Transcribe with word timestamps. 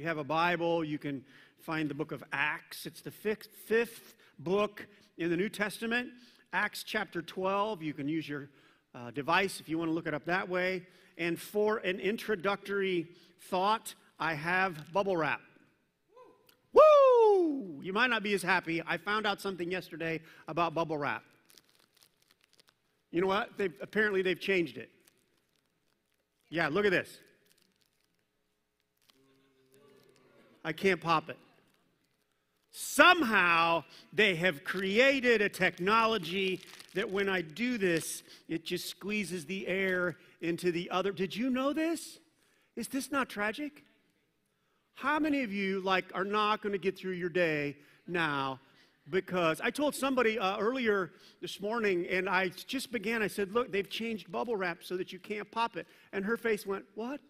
you 0.00 0.06
have 0.06 0.16
a 0.16 0.24
Bible, 0.24 0.82
you 0.82 0.98
can 0.98 1.22
find 1.58 1.90
the 1.90 1.94
book 1.94 2.10
of 2.10 2.24
Acts. 2.32 2.86
It's 2.86 3.02
the 3.02 3.10
fifth, 3.10 4.14
book 4.38 4.86
in 5.18 5.28
the 5.28 5.36
New 5.36 5.50
Testament, 5.50 6.08
Acts 6.54 6.84
chapter 6.84 7.20
12. 7.20 7.82
You 7.82 7.92
can 7.92 8.08
use 8.08 8.26
your 8.26 8.48
uh, 8.94 9.10
device 9.10 9.60
if 9.60 9.68
you 9.68 9.76
want 9.76 9.90
to 9.90 9.92
look 9.92 10.06
it 10.06 10.14
up 10.14 10.24
that 10.24 10.48
way. 10.48 10.86
And 11.18 11.38
for 11.38 11.76
an 11.78 12.00
introductory 12.00 13.08
thought, 13.50 13.94
I 14.18 14.32
have 14.32 14.90
bubble 14.90 15.18
wrap. 15.18 15.42
Woo! 16.72 17.82
You 17.82 17.92
might 17.92 18.08
not 18.08 18.22
be 18.22 18.32
as 18.32 18.42
happy. 18.42 18.82
I 18.86 18.96
found 18.96 19.26
out 19.26 19.38
something 19.38 19.70
yesterday 19.70 20.22
about 20.48 20.72
bubble 20.72 20.96
wrap. 20.96 21.24
You 23.10 23.20
know 23.20 23.26
what? 23.26 23.50
They've, 23.58 23.74
apparently, 23.82 24.22
they've 24.22 24.40
changed 24.40 24.78
it. 24.78 24.88
Yeah, 26.48 26.68
look 26.68 26.86
at 26.86 26.90
this. 26.90 27.18
I 30.64 30.72
can't 30.72 31.00
pop 31.00 31.28
it. 31.30 31.38
Somehow 32.72 33.84
they 34.12 34.36
have 34.36 34.64
created 34.64 35.42
a 35.42 35.48
technology 35.48 36.60
that 36.94 37.10
when 37.10 37.28
I 37.28 37.40
do 37.40 37.78
this, 37.78 38.22
it 38.48 38.64
just 38.64 38.88
squeezes 38.88 39.46
the 39.46 39.66
air 39.66 40.16
into 40.40 40.70
the 40.70 40.90
other. 40.90 41.12
Did 41.12 41.34
you 41.34 41.50
know 41.50 41.72
this? 41.72 42.18
Is 42.76 42.88
this 42.88 43.10
not 43.10 43.28
tragic? 43.28 43.84
How 44.94 45.18
many 45.18 45.42
of 45.42 45.52
you 45.52 45.80
like 45.80 46.04
are 46.14 46.24
not 46.24 46.62
going 46.62 46.72
to 46.72 46.78
get 46.78 46.96
through 46.96 47.12
your 47.12 47.28
day 47.28 47.76
now 48.06 48.60
because 49.08 49.60
I 49.60 49.70
told 49.70 49.94
somebody 49.94 50.38
uh, 50.38 50.58
earlier 50.58 51.10
this 51.40 51.60
morning, 51.60 52.06
and 52.08 52.28
I 52.28 52.48
just 52.48 52.92
began. 52.92 53.22
I 53.22 53.26
said, 53.26 53.52
"Look, 53.52 53.72
they've 53.72 53.88
changed 53.88 54.30
bubble 54.30 54.56
wrap 54.56 54.78
so 54.82 54.96
that 54.96 55.12
you 55.12 55.18
can't 55.18 55.50
pop 55.50 55.76
it." 55.76 55.86
And 56.12 56.24
her 56.24 56.36
face 56.36 56.66
went, 56.66 56.84
"What?" 56.94 57.20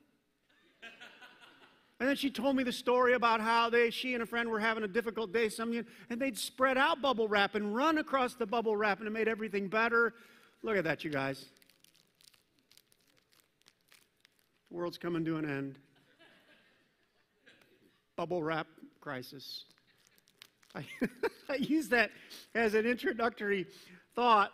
And 2.01 2.09
then 2.09 2.17
she 2.17 2.31
told 2.31 2.57
me 2.57 2.63
the 2.63 2.73
story 2.73 3.13
about 3.13 3.43
how 3.43 3.69
they, 3.69 3.91
she 3.91 4.15
and 4.15 4.23
a 4.23 4.27
friend 4.27 4.49
were 4.49 4.59
having 4.59 4.85
a 4.85 4.89
difficult 4.89 5.35
day, 5.35 5.51
something, 5.51 5.85
and 6.09 6.19
they'd 6.19 6.39
spread 6.39 6.79
out 6.79 7.03
bubble 7.03 7.29
wrap 7.29 7.55
and 7.55 7.77
run 7.77 7.99
across 7.99 8.35
the 8.35 8.47
bubble 8.47 8.75
wrap, 8.75 9.01
and 9.01 9.07
it 9.07 9.11
made 9.11 9.29
everything 9.29 9.69
better. 9.69 10.15
Look 10.63 10.79
at 10.79 10.85
that, 10.85 11.05
you 11.05 11.11
guys. 11.11 11.45
The 14.71 14.77
world's 14.79 14.97
coming 14.97 15.27
to 15.27 15.37
an 15.37 15.45
end. 15.45 15.79
Bubble 18.17 18.43
wrap 18.43 18.67
crisis. 19.03 19.67
I, 20.75 20.87
I 21.51 21.57
use 21.57 21.89
that 21.91 22.13
as 22.55 22.73
an 22.73 22.87
introductory 22.87 23.67
thought 24.15 24.53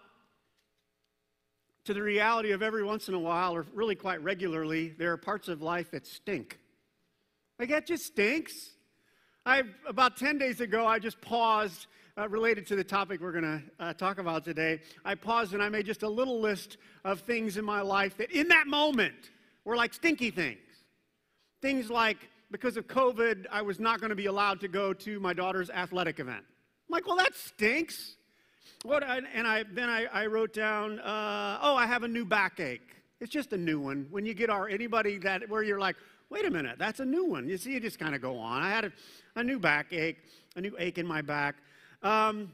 to 1.84 1.94
the 1.94 2.02
reality 2.02 2.50
of 2.50 2.60
every 2.60 2.82
once 2.82 3.06
in 3.06 3.14
a 3.14 3.20
while, 3.20 3.54
or 3.54 3.64
really 3.72 3.94
quite 3.94 4.20
regularly, 4.20 4.88
there 4.98 5.12
are 5.12 5.16
parts 5.16 5.46
of 5.46 5.62
life 5.62 5.92
that 5.92 6.08
stink. 6.08 6.58
Like 7.58 7.70
that 7.70 7.86
just 7.86 8.04
stinks. 8.04 8.70
I 9.44 9.62
about 9.88 10.16
10 10.16 10.38
days 10.38 10.60
ago, 10.60 10.86
I 10.86 10.98
just 10.98 11.20
paused 11.20 11.86
uh, 12.18 12.28
related 12.28 12.66
to 12.66 12.76
the 12.76 12.84
topic 12.84 13.20
we're 13.20 13.32
going 13.32 13.44
to 13.44 13.62
uh, 13.78 13.92
talk 13.94 14.18
about 14.18 14.44
today. 14.44 14.80
I 15.04 15.14
paused 15.14 15.54
and 15.54 15.62
I 15.62 15.68
made 15.68 15.86
just 15.86 16.02
a 16.02 16.08
little 16.08 16.40
list 16.40 16.78
of 17.04 17.20
things 17.20 17.56
in 17.56 17.64
my 17.64 17.80
life 17.80 18.16
that 18.18 18.30
in 18.30 18.48
that 18.48 18.66
moment 18.66 19.30
were 19.64 19.76
like 19.76 19.94
stinky 19.94 20.30
things. 20.30 20.58
Things 21.62 21.90
like 21.90 22.28
because 22.50 22.76
of 22.76 22.86
COVID, 22.86 23.46
I 23.50 23.62
was 23.62 23.80
not 23.80 24.00
going 24.00 24.10
to 24.10 24.16
be 24.16 24.26
allowed 24.26 24.60
to 24.60 24.68
go 24.68 24.92
to 24.92 25.20
my 25.20 25.32
daughter's 25.32 25.70
athletic 25.70 26.20
event. 26.20 26.44
I'm 26.46 26.92
like, 26.92 27.06
well, 27.06 27.16
that 27.16 27.34
stinks. 27.34 28.16
What, 28.82 29.02
and 29.02 29.46
I, 29.46 29.64
then 29.72 29.88
I, 29.88 30.06
I 30.06 30.26
wrote 30.26 30.52
down, 30.52 31.00
uh, 31.00 31.58
oh, 31.62 31.74
I 31.74 31.86
have 31.86 32.02
a 32.02 32.08
new 32.08 32.24
backache. 32.24 32.96
It's 33.20 33.32
just 33.32 33.52
a 33.52 33.56
new 33.56 33.80
one. 33.80 34.06
When 34.10 34.26
you 34.26 34.34
get 34.34 34.50
our 34.50 34.68
anybody 34.68 35.18
that 35.18 35.48
where 35.48 35.62
you're 35.62 35.80
like, 35.80 35.96
wait 36.30 36.44
a 36.44 36.50
minute, 36.50 36.78
that's 36.78 37.00
a 37.00 37.04
new 37.04 37.24
one. 37.24 37.48
You 37.48 37.56
see, 37.56 37.72
you 37.72 37.80
just 37.80 37.98
kind 37.98 38.14
of 38.14 38.20
go 38.20 38.38
on. 38.38 38.62
I 38.62 38.70
had 38.70 38.84
a, 38.86 38.92
a 39.36 39.44
new 39.44 39.58
backache, 39.58 40.18
a 40.54 40.60
new 40.60 40.74
ache 40.78 40.98
in 40.98 41.06
my 41.06 41.22
back. 41.22 41.56
Um, 42.02 42.52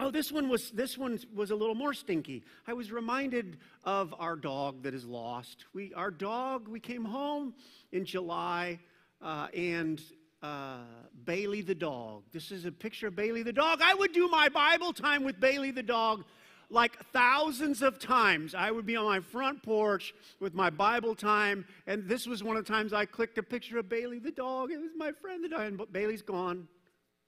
Oh, 0.00 0.12
this 0.12 0.30
one 0.30 0.48
was 0.48 0.70
this 0.70 0.96
one 0.96 1.18
was 1.34 1.50
a 1.50 1.56
little 1.56 1.74
more 1.74 1.92
stinky. 1.92 2.44
I 2.68 2.72
was 2.72 2.92
reminded 2.92 3.58
of 3.82 4.14
our 4.16 4.36
dog 4.36 4.84
that 4.84 4.94
is 4.94 5.04
lost. 5.04 5.64
We 5.74 5.92
our 5.94 6.12
dog. 6.12 6.68
We 6.68 6.78
came 6.78 7.04
home 7.04 7.52
in 7.90 8.04
July, 8.04 8.78
uh, 9.20 9.48
and 9.52 10.00
uh, 10.40 10.84
Bailey 11.24 11.62
the 11.62 11.74
dog. 11.74 12.22
This 12.32 12.52
is 12.52 12.64
a 12.64 12.70
picture 12.70 13.08
of 13.08 13.16
Bailey 13.16 13.42
the 13.42 13.52
dog. 13.52 13.80
I 13.82 13.92
would 13.92 14.12
do 14.12 14.28
my 14.28 14.48
Bible 14.48 14.92
time 14.92 15.24
with 15.24 15.40
Bailey 15.40 15.72
the 15.72 15.82
dog 15.82 16.24
like 16.70 16.98
thousands 17.12 17.82
of 17.82 17.98
times. 17.98 18.54
I 18.54 18.70
would 18.70 18.86
be 18.86 18.96
on 18.96 19.04
my 19.04 19.20
front 19.20 19.62
porch 19.62 20.14
with 20.40 20.54
my 20.54 20.70
Bible 20.70 21.14
time, 21.14 21.66
and 21.86 22.06
this 22.08 22.26
was 22.26 22.42
one 22.42 22.56
of 22.56 22.64
the 22.64 22.72
times 22.72 22.92
I 22.92 23.06
clicked 23.06 23.38
a 23.38 23.42
picture 23.42 23.78
of 23.78 23.88
Bailey 23.88 24.18
the 24.18 24.30
dog. 24.30 24.70
It 24.70 24.78
was 24.78 24.90
my 24.96 25.12
friend 25.12 25.42
the 25.42 25.48
dog, 25.48 25.60
and 25.62 25.92
Bailey's 25.92 26.22
gone. 26.22 26.68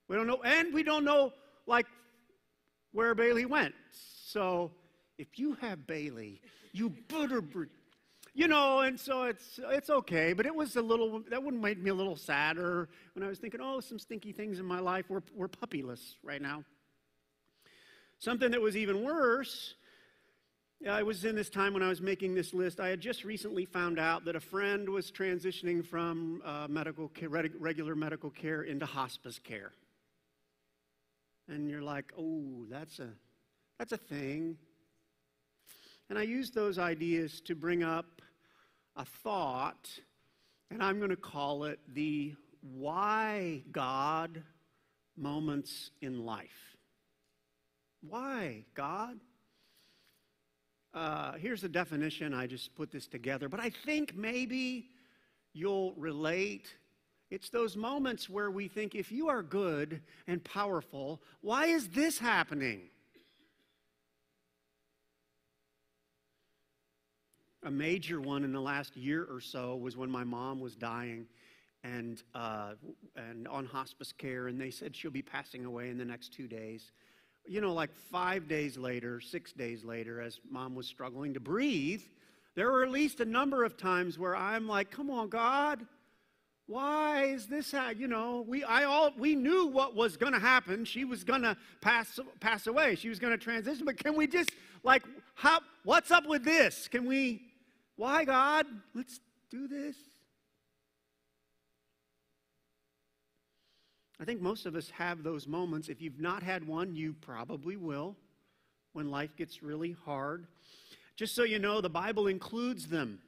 We 0.09 0.17
don't 0.17 0.27
know, 0.27 0.43
and 0.45 0.75
we 0.75 0.83
don't 0.83 1.05
know 1.05 1.33
like 1.67 1.87
where 2.93 3.15
Bailey 3.15 3.47
went. 3.47 3.75
So 4.27 4.73
if 5.19 5.39
you 5.39 5.55
have 5.61 5.87
Bailey, 5.87 6.41
you 6.73 6.91
better, 7.09 7.43
you 8.35 8.49
know, 8.49 8.81
and 8.81 8.99
so 8.99 9.25
it's 9.25 9.59
it's 9.71 9.89
okay. 9.91 10.33
But 10.33 10.47
it 10.47 10.55
was 10.55 10.77
a 10.77 10.83
little 10.83 11.23
that 11.31 11.43
wouldn't 11.43 11.63
make 11.63 11.79
me 11.79 11.91
a 11.91 11.95
little 11.95 12.17
sadder 12.17 12.89
when 13.15 13.25
I 13.25 13.29
was 13.29 13.39
thinking, 13.39 13.61
oh, 13.63 13.81
some 13.81 13.99
stinky 13.99 14.33
things 14.33 14.59
in 14.59 14.67
my 14.67 14.81
life. 14.81 15.07
We're 15.09 15.23
we're 15.35 15.49
puppyless 15.49 16.17
right 16.23 16.43
now. 16.43 16.65
Something 18.21 18.53
that 18.53 18.61
was 18.61 18.77
even 18.77 19.03
worse. 19.03 19.75
I 20.89 21.03
was 21.03 21.25
in 21.25 21.35
this 21.35 21.51
time 21.51 21.75
when 21.75 21.83
I 21.83 21.89
was 21.89 22.01
making 22.01 22.35
this 22.35 22.55
list. 22.55 22.81
I 22.81 22.89
had 22.89 23.01
just 23.01 23.25
recently 23.25 23.67
found 23.67 23.99
out 23.99 24.25
that 24.25 24.37
a 24.37 24.41
friend 24.41 24.89
was 24.89 25.11
transitioning 25.11 25.85
from 25.85 26.41
uh, 26.45 26.67
medical 26.71 27.09
care, 27.09 27.29
regular 27.29 27.95
medical 27.95 28.31
care 28.31 28.63
into 28.63 28.87
hospice 28.87 29.39
care 29.39 29.73
and 31.51 31.69
you're 31.69 31.83
like, 31.83 32.13
oh, 32.19 32.65
that's 32.71 32.99
a, 33.01 33.09
that's 33.79 33.93
a 33.93 33.97
thing. 33.97 34.57
And 36.09 36.19
I 36.19 36.23
used 36.23 36.55
those 36.55 36.79
ideas 36.79 37.41
to 37.43 37.55
bring 37.55 37.83
up 37.83 38.23
a 38.97 39.05
thought, 39.05 39.89
and 40.71 40.83
I'm 40.83 40.99
going 40.99 41.11
to 41.11 41.17
call 41.17 41.65
it 41.65 41.81
the 41.93 42.35
why 42.61 43.63
God 43.73 44.43
moments 45.17 45.91
in 46.01 46.25
life. 46.25 46.77
Why 48.03 48.65
God? 48.75 49.19
Uh, 50.93 51.33
here's 51.35 51.61
the 51.61 51.69
definition. 51.69 52.35
I 52.35 52.47
just 52.47 52.75
put 52.75 52.91
this 52.91 53.07
together, 53.07 53.49
but 53.49 53.61
I 53.61 53.71
think 53.71 54.17
maybe 54.17 54.89
you'll 55.53 55.95
relate 55.95 56.67
it's 57.31 57.49
those 57.49 57.77
moments 57.77 58.29
where 58.29 58.51
we 58.51 58.67
think, 58.67 58.95
if 58.97 59.13
you 59.13 59.29
are 59.29 59.43
good 59.43 60.03
and 60.27 60.43
powerful, 60.43 61.23
why 61.43 61.67
is 61.67 61.89
this 61.89 62.19
happening? 62.19 62.83
A 67.63 67.71
major 67.71 68.21
one 68.21 68.43
in 68.43 68.53
the 68.53 68.61
last 68.61 68.97
year 68.97 69.27
or 69.31 69.41
so 69.41 69.77
was 69.77 69.97
when 69.97 70.11
my 70.11 70.25
mom 70.25 70.61
was 70.61 70.75
dying 70.75 71.27
and, 71.85 72.21
uh, 72.35 72.73
and 73.15 73.47
on 73.47 73.65
hospice 73.65 74.13
care, 74.13 74.49
and 74.49 74.61
they 74.61 74.71
said 74.71 74.97
she'll 74.97 75.11
be 75.11 75.23
passing 75.23 75.65
away 75.65 75.89
in 75.89 75.99
the 75.99 76.05
next 76.05 76.33
two 76.33 76.49
days. 76.49 76.91
You 77.47 77.61
know, 77.61 77.73
like 77.73 77.91
five 78.11 78.49
days 78.49 78.77
later, 78.77 79.21
six 79.21 79.53
days 79.53 79.85
later, 79.85 80.21
as 80.21 80.41
mom 80.51 80.75
was 80.75 80.87
struggling 80.87 81.35
to 81.35 81.41
breathe, 81.41 82.03
there 82.55 82.71
were 82.71 82.85
at 82.85 82.91
least 82.91 83.21
a 83.21 83.25
number 83.25 83.65
of 83.65 83.77
times 83.77 84.19
where 84.19 84.37
I'm 84.37 84.69
like, 84.69 84.91
come 84.91 85.11
on, 85.11 85.29
God 85.29 85.87
why 86.71 87.25
is 87.25 87.49
this 87.49 87.73
how 87.73 87.91
you 87.91 88.07
know 88.07 88.45
we 88.47 88.63
i 88.63 88.85
all 88.85 89.11
we 89.19 89.35
knew 89.35 89.67
what 89.67 89.97
was 89.97 90.17
going 90.17 90.33
to 90.33 90.39
happen. 90.39 90.85
She 90.85 91.05
was 91.05 91.25
going 91.25 91.43
to 91.43 91.57
pass 91.81 92.21
pass 92.39 92.69
away. 92.69 92.95
She 92.95 93.09
was 93.09 93.19
going 93.19 93.33
to 93.33 93.39
transition. 93.39 93.85
But 93.85 93.99
can 93.99 94.15
we 94.15 94.29
just 94.29 94.53
like 94.85 95.03
how 95.35 95.63
what's 95.83 96.13
up 96.13 96.29
with 96.29 96.45
this? 96.45 96.87
Can 96.87 97.07
we 97.07 97.43
why 97.97 98.25
god? 98.25 98.67
Let's 98.95 99.19
do 99.51 99.67
this 99.67 99.97
i 104.21 104.25
think 104.25 104.41
most 104.41 104.67
of 104.67 104.77
us 104.77 104.91
have 104.91 105.23
those 105.23 105.47
moments 105.47 105.89
if 105.89 106.01
you've 106.01 106.21
not 106.21 106.43
had 106.43 106.67
one 106.67 106.95
you 106.95 107.15
probably 107.21 107.77
will 107.77 108.15
when 108.93 109.11
life 109.11 109.37
gets 109.37 109.63
really 109.63 109.97
hard 110.05 110.47
just 111.17 111.35
so 111.35 111.43
you 111.43 111.59
know 111.59 111.81
the 111.81 111.89
bible 111.89 112.27
includes 112.27 112.87
them 112.87 113.19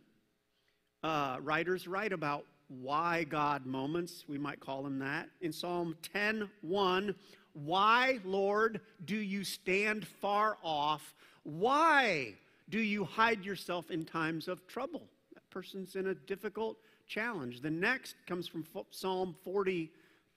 uh, 1.03 1.39
writers 1.43 1.89
write 1.89 2.12
about 2.12 2.44
why 2.81 3.25
God 3.25 3.67
moments, 3.67 4.25
we 4.29 4.39
might 4.39 4.61
call 4.61 4.83
them 4.83 4.99
that. 5.00 5.29
In 5.41 5.53
Psalm 5.53 5.97
10:1, 6.15 7.15
why, 7.53 8.21
Lord, 8.25 8.81
do 9.05 9.17
you 9.17 9.44
stand 9.44 10.06
far 10.06 10.56
off? 10.62 11.15
Why 11.43 12.35
do 12.69 12.81
you 12.81 13.05
hide 13.05 13.44
yourself 13.44 13.91
in 13.91 14.05
times 14.05 14.49
of 14.49 14.67
trouble? 14.67 15.09
That 15.35 15.49
person's 15.50 15.97
in 15.97 16.06
a 16.06 16.15
difficult 16.15 16.79
challenge. 17.06 17.61
The 17.61 17.71
next 17.71 18.15
comes 18.27 18.49
from 18.49 18.65
Psalm 18.91 19.37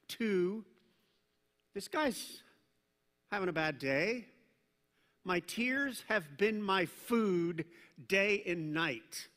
42. 0.07 0.63
This 1.73 1.87
guy's 1.87 2.41
having 3.31 3.49
a 3.49 3.53
bad 3.53 3.79
day. 3.79 4.25
My 5.23 5.39
tears 5.39 6.03
have 6.07 6.37
been 6.37 6.61
my 6.61 6.85
food 6.85 7.65
day 8.07 8.43
and 8.45 8.73
night 8.73 9.27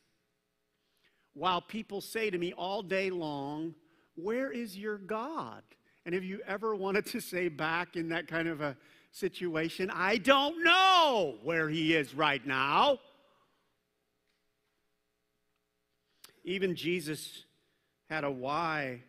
while 1.35 1.61
people 1.61 2.01
say 2.01 2.31
to 2.31 2.37
me 2.37 2.53
all 2.53 2.83
day 2.83 3.11
long, 3.11 3.75
Where 4.17 4.51
is 4.51 4.77
your 4.77 4.99
God? 4.99 5.63
And 6.05 6.15
have 6.15 6.25
you 6.25 6.41
ever 6.47 6.75
wanted 6.75 7.07
to 7.07 7.21
say 7.21 7.49
back 7.49 7.97
in 7.97 8.11
that 8.11 8.29
kind 8.29 8.49
of 8.49 8.61
a 8.61 8.77
situation, 9.13 9.91
I 9.91 10.19
don't 10.19 10.63
know 10.63 11.37
where 11.43 11.69
he 11.69 11.95
is 11.95 12.15
right 12.15 12.45
now? 12.47 12.99
Even 16.45 16.75
Jesus 16.75 17.45
had 18.09 18.25
a 18.25 18.31
why, 18.31 19.03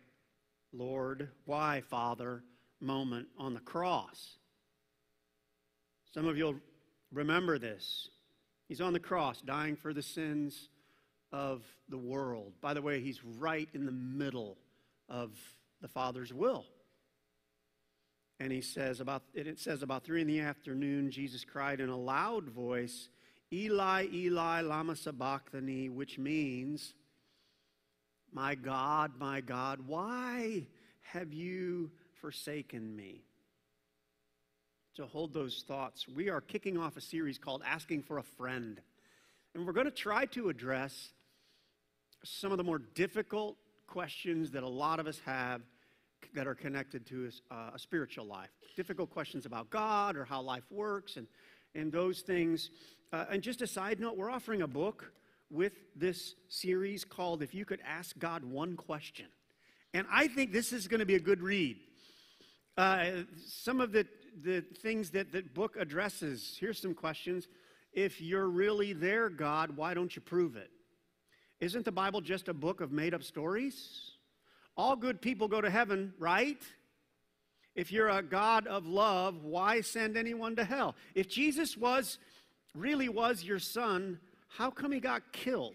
Lord, 0.72 1.28
why, 1.44 1.82
Father 1.88 2.42
moment 2.80 3.28
on 3.38 3.54
the 3.54 3.60
cross. 3.60 4.36
Some 6.12 6.26
of 6.26 6.36
you'll 6.36 6.60
remember 7.12 7.58
this. 7.58 8.08
He's 8.68 8.80
on 8.80 8.92
the 8.92 9.00
cross, 9.00 9.40
dying 9.42 9.76
for 9.76 9.92
the 9.92 10.02
sins 10.02 10.68
of 11.32 11.62
the 11.88 11.98
world. 11.98 12.52
By 12.60 12.74
the 12.74 12.82
way, 12.82 13.00
he's 13.00 13.22
right 13.24 13.68
in 13.74 13.84
the 13.84 13.92
middle 13.92 14.56
of 15.08 15.32
the 15.80 15.88
Father's 15.88 16.32
will. 16.32 16.64
And 18.38 18.50
he 18.50 18.62
says 18.62 19.00
about 19.00 19.22
it 19.34 19.58
says 19.58 19.82
about 19.82 20.04
three 20.04 20.22
in 20.22 20.26
the 20.26 20.40
afternoon, 20.40 21.10
Jesus 21.10 21.44
cried 21.44 21.80
in 21.80 21.90
a 21.90 21.96
loud 21.96 22.48
voice, 22.48 23.10
Eli, 23.52 24.06
Eli, 24.12 24.62
lama 24.62 24.96
sabachthani, 24.96 25.90
which 25.90 26.16
means, 26.18 26.94
My 28.32 28.54
God, 28.54 29.12
my 29.18 29.40
God, 29.40 29.80
why 29.86 30.66
have 31.00 31.32
you 31.32 31.90
forsaken 32.20 32.94
me? 32.94 33.24
To 34.96 35.06
hold 35.06 35.32
those 35.32 35.64
thoughts, 35.66 36.06
we 36.06 36.28
are 36.28 36.40
kicking 36.40 36.78
off 36.78 36.96
a 36.96 37.00
series 37.00 37.38
called 37.38 37.62
Asking 37.66 38.02
for 38.02 38.18
a 38.18 38.22
Friend. 38.22 38.80
And 39.54 39.66
we're 39.66 39.72
going 39.72 39.86
to 39.86 39.90
try 39.90 40.26
to 40.26 40.48
address 40.48 41.10
some 42.22 42.52
of 42.52 42.58
the 42.58 42.64
more 42.64 42.78
difficult 42.78 43.56
questions 43.88 44.52
that 44.52 44.62
a 44.62 44.68
lot 44.68 45.00
of 45.00 45.08
us 45.08 45.20
have 45.24 45.62
that 46.34 46.46
are 46.46 46.54
connected 46.54 47.06
to 47.06 47.30
a, 47.50 47.54
uh, 47.54 47.70
a 47.74 47.78
spiritual 47.78 48.26
life. 48.26 48.50
Difficult 48.76 49.10
questions 49.10 49.46
about 49.46 49.70
God 49.70 50.16
or 50.16 50.24
how 50.24 50.40
life 50.40 50.70
works 50.70 51.16
and, 51.16 51.26
and 51.74 51.90
those 51.90 52.20
things. 52.20 52.70
Uh, 53.12 53.24
and 53.30 53.42
just 53.42 53.60
a 53.62 53.66
side 53.66 53.98
note, 53.98 54.16
we're 54.16 54.30
offering 54.30 54.62
a 54.62 54.68
book 54.68 55.12
with 55.50 55.72
this 55.96 56.34
series 56.48 57.04
called 57.04 57.42
If 57.42 57.54
You 57.54 57.64
Could 57.64 57.80
Ask 57.86 58.18
God 58.18 58.44
One 58.44 58.76
Question. 58.76 59.26
And 59.92 60.06
I 60.10 60.28
think 60.28 60.52
this 60.52 60.72
is 60.72 60.86
going 60.86 61.00
to 61.00 61.06
be 61.06 61.16
a 61.16 61.20
good 61.20 61.42
read. 61.42 61.76
Uh, 62.76 63.24
some 63.44 63.80
of 63.80 63.92
the, 63.92 64.06
the 64.42 64.64
things 64.82 65.10
that 65.10 65.32
the 65.32 65.42
book 65.42 65.76
addresses 65.78 66.56
here's 66.58 66.80
some 66.80 66.94
questions. 66.94 67.48
If 67.92 68.20
you're 68.20 68.46
really 68.46 68.92
there, 68.92 69.28
God, 69.28 69.76
why 69.76 69.94
don't 69.94 70.14
you 70.14 70.22
prove 70.22 70.56
it? 70.56 70.70
Isn't 71.60 71.84
the 71.84 71.92
Bible 71.92 72.20
just 72.20 72.48
a 72.48 72.54
book 72.54 72.80
of 72.80 72.92
made 72.92 73.12
up 73.12 73.22
stories? 73.22 74.12
All 74.76 74.96
good 74.96 75.20
people 75.20 75.48
go 75.48 75.60
to 75.60 75.68
heaven, 75.68 76.14
right? 76.18 76.62
If 77.74 77.92
you're 77.92 78.08
a 78.08 78.22
God 78.22 78.66
of 78.66 78.86
love, 78.86 79.42
why 79.42 79.80
send 79.80 80.16
anyone 80.16 80.56
to 80.56 80.64
hell? 80.64 80.94
If 81.14 81.28
Jesus 81.28 81.76
was 81.76 82.18
really 82.74 83.08
was 83.08 83.42
your 83.42 83.58
son, 83.58 84.20
how 84.56 84.70
come 84.70 84.92
he 84.92 85.00
got 85.00 85.32
killed? 85.32 85.74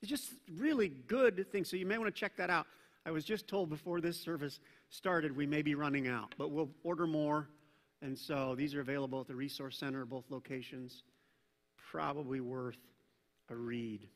It's 0.00 0.10
just 0.10 0.30
really 0.56 0.88
good 0.88 1.46
thing. 1.52 1.64
So 1.64 1.76
you 1.76 1.86
may 1.86 1.98
want 1.98 2.14
to 2.14 2.18
check 2.18 2.36
that 2.36 2.50
out. 2.50 2.66
I 3.04 3.10
was 3.10 3.24
just 3.24 3.46
told 3.46 3.70
before 3.70 4.00
this 4.00 4.20
service 4.20 4.58
started 4.90 5.36
we 5.36 5.46
may 5.46 5.62
be 5.62 5.74
running 5.74 6.08
out, 6.08 6.34
but 6.38 6.50
we'll 6.50 6.70
order 6.82 7.06
more. 7.06 7.48
And 8.02 8.18
so 8.18 8.54
these 8.54 8.74
are 8.74 8.80
available 8.80 9.20
at 9.20 9.28
the 9.28 9.34
Resource 9.34 9.78
Center, 9.78 10.04
both 10.04 10.24
locations. 10.28 11.02
Probably 11.90 12.40
worth 12.40 12.78
a 13.48 13.56
read. 13.56 14.08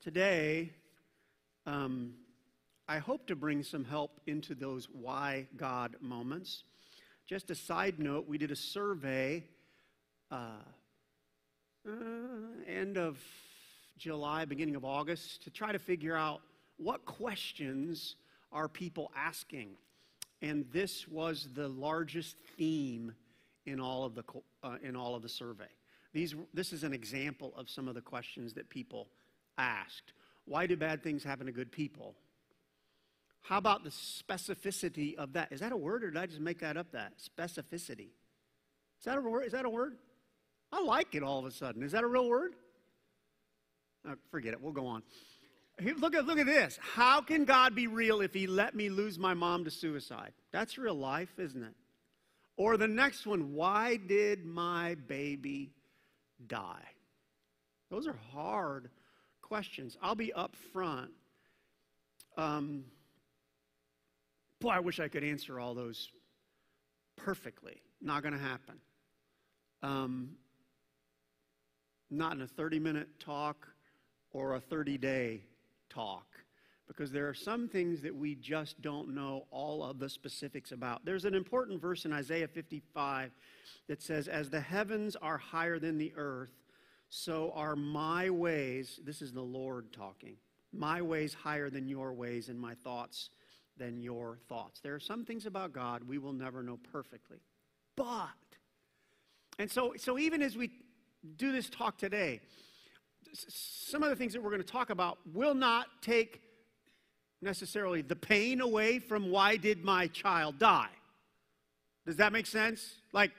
Today, 0.00 0.70
um, 1.66 2.14
I 2.88 2.98
hope 2.98 3.26
to 3.28 3.36
bring 3.36 3.62
some 3.62 3.84
help 3.84 4.20
into 4.26 4.54
those 4.54 4.88
why 4.92 5.46
God 5.56 5.96
moments. 6.00 6.64
Just 7.26 7.50
a 7.50 7.54
side 7.54 7.98
note, 7.98 8.26
we 8.28 8.38
did 8.38 8.50
a 8.50 8.56
survey 8.56 9.44
uh, 10.30 10.62
uh, 11.86 11.92
end 12.66 12.96
of 12.98 13.18
July, 13.96 14.44
beginning 14.44 14.76
of 14.76 14.84
August, 14.84 15.42
to 15.44 15.50
try 15.50 15.72
to 15.72 15.78
figure 15.78 16.16
out 16.16 16.40
what 16.76 17.04
questions 17.04 18.16
are 18.50 18.68
people 18.68 19.10
asking. 19.16 19.70
And 20.40 20.64
this 20.72 21.06
was 21.06 21.48
the 21.54 21.68
largest 21.68 22.36
theme 22.56 23.12
in 23.66 23.80
all 23.80 24.04
of 24.04 24.14
the, 24.14 24.24
uh, 24.62 24.76
in 24.82 24.96
all 24.96 25.14
of 25.14 25.22
the 25.22 25.28
survey. 25.28 25.68
These, 26.12 26.34
this 26.52 26.72
is 26.72 26.82
an 26.82 26.92
example 26.92 27.54
of 27.56 27.70
some 27.70 27.88
of 27.88 27.94
the 27.94 28.00
questions 28.00 28.52
that 28.54 28.68
people 28.68 29.08
asked. 29.56 30.12
Why 30.44 30.66
do 30.66 30.76
bad 30.76 31.02
things 31.02 31.22
happen 31.22 31.46
to 31.46 31.52
good 31.52 31.70
people? 31.70 32.14
How 33.42 33.58
about 33.58 33.84
the 33.84 33.90
specificity 33.90 35.14
of 35.16 35.32
that? 35.32 35.52
Is 35.52 35.60
that 35.60 35.72
a 35.72 35.76
word 35.76 36.04
or 36.04 36.10
did 36.10 36.20
I 36.20 36.26
just 36.26 36.40
make 36.40 36.60
that 36.60 36.76
up 36.76 36.92
that? 36.92 37.14
Specificity. 37.18 38.10
Is 38.98 39.04
that 39.04 39.18
a 39.18 39.20
word? 39.20 39.46
Is 39.46 39.52
that 39.52 39.64
a 39.64 39.70
word? 39.70 39.96
I 40.72 40.82
like 40.82 41.14
it 41.14 41.22
all 41.22 41.38
of 41.38 41.44
a 41.44 41.50
sudden. 41.50 41.82
Is 41.82 41.92
that 41.92 42.02
a 42.02 42.06
real 42.06 42.28
word? 42.28 42.54
Oh, 44.08 44.14
forget 44.30 44.52
it. 44.52 44.60
We'll 44.60 44.72
go 44.72 44.86
on. 44.86 45.02
Look 45.80 46.14
at, 46.14 46.26
look 46.26 46.38
at 46.38 46.46
this. 46.46 46.78
How 46.80 47.20
can 47.20 47.44
God 47.44 47.74
be 47.74 47.86
real 47.86 48.20
if 48.20 48.32
He 48.34 48.46
let 48.46 48.74
me 48.74 48.88
lose 48.88 49.18
my 49.18 49.34
mom 49.34 49.64
to 49.64 49.70
suicide? 49.70 50.32
That's 50.52 50.78
real 50.78 50.94
life, 50.94 51.38
isn't 51.38 51.62
it? 51.62 51.74
Or 52.56 52.76
the 52.76 52.88
next 52.88 53.26
one, 53.26 53.54
why 53.54 53.96
did 53.96 54.44
my 54.44 54.96
baby 55.06 55.72
die? 56.46 56.88
Those 57.90 58.06
are 58.06 58.16
hard 58.32 58.90
questions. 59.40 59.96
I'll 60.02 60.14
be 60.14 60.32
up 60.32 60.54
front. 60.72 61.10
Um, 62.36 62.84
boy, 64.60 64.70
I 64.70 64.80
wish 64.80 65.00
I 65.00 65.08
could 65.08 65.24
answer 65.24 65.58
all 65.58 65.74
those 65.74 66.10
perfectly. 67.16 67.82
Not 68.00 68.22
going 68.22 68.34
to 68.34 68.40
happen. 68.40 68.76
Um, 69.82 70.36
not 72.12 72.34
in 72.34 72.42
a 72.42 72.46
30 72.46 72.78
minute 72.78 73.08
talk 73.18 73.68
or 74.32 74.54
a 74.54 74.60
30 74.60 74.98
day 74.98 75.42
talk 75.88 76.26
because 76.86 77.10
there 77.10 77.28
are 77.28 77.34
some 77.34 77.68
things 77.68 78.02
that 78.02 78.14
we 78.14 78.34
just 78.34 78.80
don't 78.82 79.14
know 79.14 79.46
all 79.50 79.82
of 79.82 79.98
the 79.98 80.08
specifics 80.08 80.72
about. 80.72 81.04
There's 81.04 81.24
an 81.24 81.34
important 81.34 81.80
verse 81.80 82.04
in 82.04 82.12
Isaiah 82.12 82.48
55 82.48 83.30
that 83.88 84.02
says, 84.02 84.28
As 84.28 84.50
the 84.50 84.60
heavens 84.60 85.16
are 85.16 85.38
higher 85.38 85.78
than 85.78 85.96
the 85.96 86.12
earth, 86.16 86.52
so 87.08 87.52
are 87.54 87.76
my 87.76 88.30
ways, 88.30 89.00
this 89.04 89.22
is 89.22 89.32
the 89.32 89.42
Lord 89.42 89.92
talking, 89.92 90.36
my 90.72 91.00
ways 91.00 91.34
higher 91.34 91.70
than 91.70 91.88
your 91.88 92.12
ways, 92.12 92.48
and 92.48 92.60
my 92.60 92.74
thoughts 92.74 93.30
than 93.78 93.98
your 93.98 94.38
thoughts. 94.48 94.80
There 94.80 94.94
are 94.94 95.00
some 95.00 95.24
things 95.24 95.46
about 95.46 95.72
God 95.72 96.02
we 96.06 96.18
will 96.18 96.32
never 96.32 96.62
know 96.62 96.78
perfectly. 96.92 97.38
But, 97.96 98.28
and 99.58 99.70
so, 99.70 99.94
so 99.96 100.18
even 100.18 100.42
as 100.42 100.56
we 100.56 100.70
do 101.36 101.52
this 101.52 101.68
talk 101.68 101.98
today, 101.98 102.40
some 103.34 104.02
of 104.02 104.10
the 104.10 104.16
things 104.16 104.32
that 104.32 104.42
we're 104.42 104.50
going 104.50 104.62
to 104.62 104.66
talk 104.66 104.90
about 104.90 105.18
will 105.32 105.54
not 105.54 105.86
take 106.02 106.40
necessarily 107.40 108.02
the 108.02 108.16
pain 108.16 108.60
away 108.60 108.98
from 108.98 109.30
why 109.30 109.56
did 109.56 109.84
my 109.84 110.06
child 110.08 110.58
die. 110.58 110.90
Does 112.06 112.16
that 112.16 112.32
make 112.32 112.46
sense? 112.46 112.96
Like, 113.12 113.32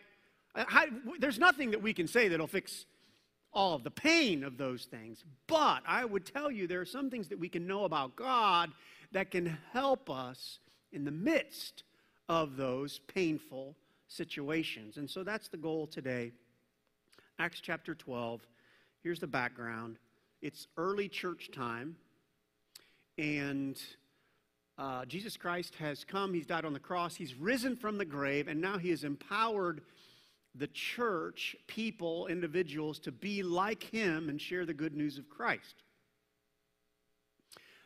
uh, 0.55 0.65
how, 0.67 0.85
there's 1.19 1.39
nothing 1.39 1.71
that 1.71 1.81
we 1.81 1.93
can 1.93 2.07
say 2.07 2.27
that'll 2.27 2.47
fix 2.47 2.85
all 3.53 3.75
of 3.75 3.83
the 3.83 3.91
pain 3.91 4.43
of 4.43 4.57
those 4.57 4.85
things. 4.85 5.23
But 5.47 5.83
I 5.87 6.05
would 6.05 6.25
tell 6.25 6.51
you 6.51 6.67
there 6.67 6.81
are 6.81 6.85
some 6.85 7.09
things 7.09 7.27
that 7.29 7.39
we 7.39 7.49
can 7.49 7.67
know 7.67 7.85
about 7.85 8.15
God 8.15 8.71
that 9.11 9.31
can 9.31 9.57
help 9.71 10.09
us 10.09 10.59
in 10.91 11.05
the 11.05 11.11
midst 11.11 11.83
of 12.29 12.57
those 12.57 12.99
painful 13.13 13.75
situations. 14.07 14.97
And 14.97 15.09
so 15.09 15.23
that's 15.23 15.49
the 15.49 15.57
goal 15.57 15.87
today. 15.87 16.31
Acts 17.39 17.59
chapter 17.61 17.95
12. 17.95 18.45
Here's 19.01 19.19
the 19.19 19.27
background 19.27 19.97
it's 20.41 20.67
early 20.77 21.07
church 21.07 21.49
time, 21.51 21.95
and 23.17 23.81
uh, 24.77 25.05
Jesus 25.05 25.35
Christ 25.35 25.75
has 25.75 26.03
come. 26.03 26.33
He's 26.33 26.45
died 26.45 26.65
on 26.65 26.73
the 26.73 26.79
cross. 26.79 27.15
He's 27.15 27.33
risen 27.33 27.75
from 27.75 27.97
the 27.97 28.05
grave, 28.05 28.47
and 28.47 28.61
now 28.61 28.77
he 28.77 28.91
is 28.91 29.03
empowered 29.03 29.81
the 30.55 30.67
church, 30.67 31.55
people, 31.65 32.27
individuals, 32.27 32.99
to 32.99 33.11
be 33.11 33.41
like 33.41 33.83
him 33.83 34.29
and 34.29 34.39
share 34.39 34.65
the 34.65 34.73
good 34.73 34.95
news 34.95 35.17
of 35.17 35.27
Christ. 35.27 35.83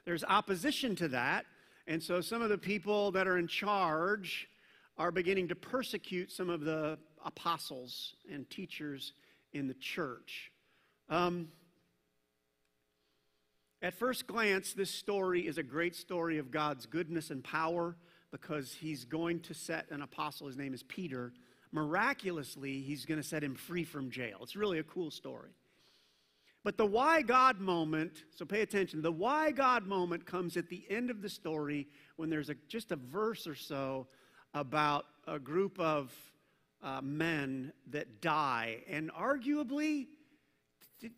There's 0.04 0.24
opposition 0.26 0.96
to 0.98 1.08
that, 1.10 1.46
and 1.88 2.04
so 2.04 2.20
some 2.20 2.42
of 2.42 2.50
the 2.50 2.58
people 2.58 3.12
that 3.12 3.28
are 3.28 3.38
in 3.38 3.48
charge 3.48 4.50
are 4.98 5.12
beginning 5.12 5.48
to 5.48 5.56
persecute 5.56 6.32
some 6.32 6.50
of 6.50 6.62
the 6.62 6.98
apostles 7.24 8.16
and 8.32 8.50
teachers 8.50 9.14
in 9.58 9.68
the 9.68 9.74
church. 9.74 10.52
Um, 11.10 11.50
at 13.82 13.94
first 13.94 14.28
glance, 14.28 14.74
this 14.74 14.90
story 14.90 15.48
is 15.48 15.58
a 15.58 15.64
great 15.64 15.96
story 15.96 16.40
of 16.40 16.52
God's 16.52 16.86
goodness 16.86 17.30
and 17.30 17.44
power 17.44 17.96
because 18.32 18.74
he's 18.74 19.06
going 19.06 19.40
to 19.42 19.54
set 19.54 19.86
an 19.92 20.02
apostle, 20.02 20.48
his 20.48 20.58
name 20.58 20.74
is 20.74 20.84
Peter, 20.84 21.32
miraculously, 21.72 22.82
he's 22.82 23.06
going 23.06 23.22
to 23.22 23.28
set 23.28 23.44
him 23.44 23.56
free 23.56 23.84
from 23.84 24.10
jail. 24.10 24.40
It's 24.42 24.56
really 24.56 24.80
a 24.80 24.84
cool 24.84 25.12
story. 25.12 25.52
But 26.64 26.78
the 26.78 26.86
why 26.86 27.22
God 27.22 27.60
moment, 27.60 28.24
so 28.36 28.44
pay 28.46 28.62
attention, 28.62 29.02
the 29.02 29.12
why 29.12 29.52
God 29.52 29.86
moment 29.86 30.26
comes 30.26 30.58
at 30.58 30.70
the 30.70 30.84
end 30.90 31.10
of 31.10 31.22
the 31.22 31.30
story 31.30 31.88
when 32.18 32.30
there's 32.30 32.50
a, 32.50 32.56
just 32.68 32.92
a 32.92 32.98
verse 32.98 33.48
or 33.48 33.56
so 33.56 34.08
about 34.54 35.06
a 35.28 35.40
group 35.40 35.80
of 35.80 36.12
uh, 36.88 37.02
men 37.02 37.74
that 37.92 38.22
die. 38.22 38.78
And 38.90 39.12
arguably, 39.12 40.08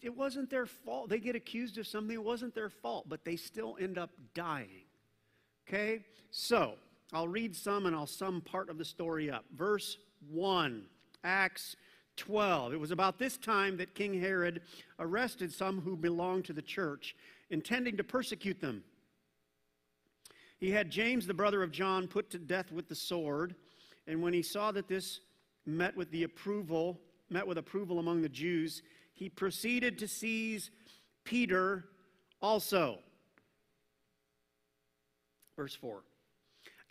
it 0.01 0.15
wasn't 0.15 0.49
their 0.49 0.65
fault. 0.65 1.09
They 1.09 1.19
get 1.19 1.35
accused 1.35 1.77
of 1.77 1.85
something, 1.85 2.15
it 2.15 2.23
wasn't 2.23 2.55
their 2.55 2.69
fault, 2.69 3.07
but 3.07 3.23
they 3.23 3.35
still 3.35 3.77
end 3.79 3.97
up 3.97 4.09
dying. 4.33 4.85
Okay? 5.67 6.03
So, 6.31 6.73
I'll 7.13 7.27
read 7.27 7.55
some 7.55 7.85
and 7.85 7.95
I'll 7.95 8.07
sum 8.07 8.41
part 8.41 8.69
of 8.69 8.77
the 8.77 8.85
story 8.85 9.29
up. 9.29 9.45
Verse 9.55 9.97
1, 10.31 10.85
Acts 11.23 11.75
12. 12.17 12.73
It 12.73 12.79
was 12.79 12.91
about 12.91 13.19
this 13.19 13.37
time 13.37 13.77
that 13.77 13.93
King 13.93 14.19
Herod 14.19 14.61
arrested 14.99 15.53
some 15.53 15.81
who 15.81 15.95
belonged 15.95 16.45
to 16.45 16.53
the 16.53 16.61
church, 16.63 17.15
intending 17.51 17.95
to 17.97 18.03
persecute 18.03 18.59
them. 18.59 18.83
He 20.59 20.71
had 20.71 20.89
James, 20.89 21.27
the 21.27 21.33
brother 21.33 21.61
of 21.61 21.71
John, 21.71 22.07
put 22.07 22.31
to 22.31 22.39
death 22.39 22.71
with 22.71 22.89
the 22.89 22.95
sword, 22.95 23.55
and 24.07 24.21
when 24.21 24.33
he 24.33 24.41
saw 24.41 24.71
that 24.71 24.87
this 24.87 25.21
met 25.77 25.95
with 25.95 26.11
the 26.11 26.23
approval, 26.23 26.99
met 27.29 27.47
with 27.47 27.57
approval 27.57 27.99
among 27.99 28.21
the 28.21 28.29
Jews, 28.29 28.81
he 29.13 29.29
proceeded 29.29 29.99
to 29.99 30.07
seize 30.07 30.71
Peter 31.23 31.85
also. 32.41 32.99
Verse 35.55 35.75
4. 35.75 36.03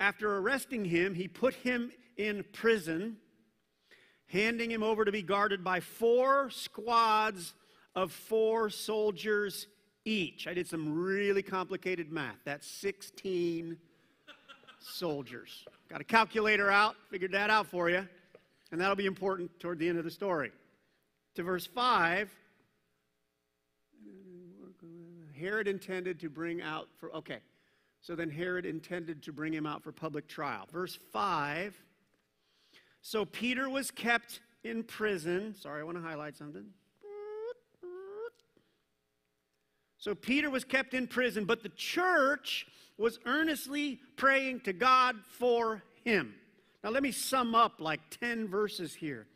After 0.00 0.36
arresting 0.36 0.84
him, 0.84 1.14
he 1.14 1.26
put 1.26 1.54
him 1.54 1.90
in 2.16 2.44
prison, 2.52 3.16
handing 4.26 4.70
him 4.70 4.82
over 4.82 5.04
to 5.04 5.12
be 5.12 5.22
guarded 5.22 5.64
by 5.64 5.80
four 5.80 6.50
squads 6.50 7.54
of 7.94 8.12
four 8.12 8.70
soldiers 8.70 9.66
each. 10.04 10.46
I 10.46 10.54
did 10.54 10.68
some 10.68 10.94
really 10.94 11.42
complicated 11.42 12.12
math. 12.12 12.36
That's 12.44 12.66
16 12.66 13.76
soldiers. 14.78 15.64
Got 15.88 16.00
a 16.00 16.04
calculator 16.04 16.70
out, 16.70 16.96
figured 17.10 17.32
that 17.32 17.50
out 17.50 17.66
for 17.66 17.90
you, 17.90 18.06
and 18.70 18.80
that'll 18.80 18.96
be 18.96 19.06
important 19.06 19.58
toward 19.60 19.78
the 19.78 19.88
end 19.88 19.98
of 19.98 20.04
the 20.04 20.10
story. 20.10 20.50
To 21.34 21.42
verse 21.42 21.66
5, 21.66 22.30
Herod 25.38 25.68
intended 25.68 26.20
to 26.20 26.28
bring 26.28 26.62
out 26.62 26.88
for, 26.98 27.14
okay, 27.14 27.38
so 28.00 28.14
then 28.14 28.30
Herod 28.30 28.66
intended 28.66 29.22
to 29.24 29.32
bring 29.32 29.52
him 29.52 29.66
out 29.66 29.82
for 29.82 29.92
public 29.92 30.26
trial. 30.26 30.66
Verse 30.72 30.98
5 31.12 31.80
So 33.00 33.24
Peter 33.24 33.68
was 33.68 33.90
kept 33.90 34.40
in 34.64 34.82
prison. 34.82 35.54
Sorry, 35.54 35.80
I 35.80 35.84
want 35.84 35.96
to 35.96 36.02
highlight 36.02 36.36
something. 36.36 36.64
So 39.98 40.14
Peter 40.14 40.48
was 40.48 40.64
kept 40.64 40.94
in 40.94 41.08
prison, 41.08 41.44
but 41.44 41.62
the 41.62 41.70
church 41.70 42.66
was 42.96 43.18
earnestly 43.26 44.00
praying 44.16 44.60
to 44.60 44.72
God 44.72 45.16
for 45.24 45.82
him. 46.04 46.34
Now, 46.84 46.90
let 46.90 47.02
me 47.02 47.12
sum 47.12 47.54
up 47.54 47.80
like 47.80 48.00
10 48.20 48.48
verses 48.48 48.94
here. 48.94 49.26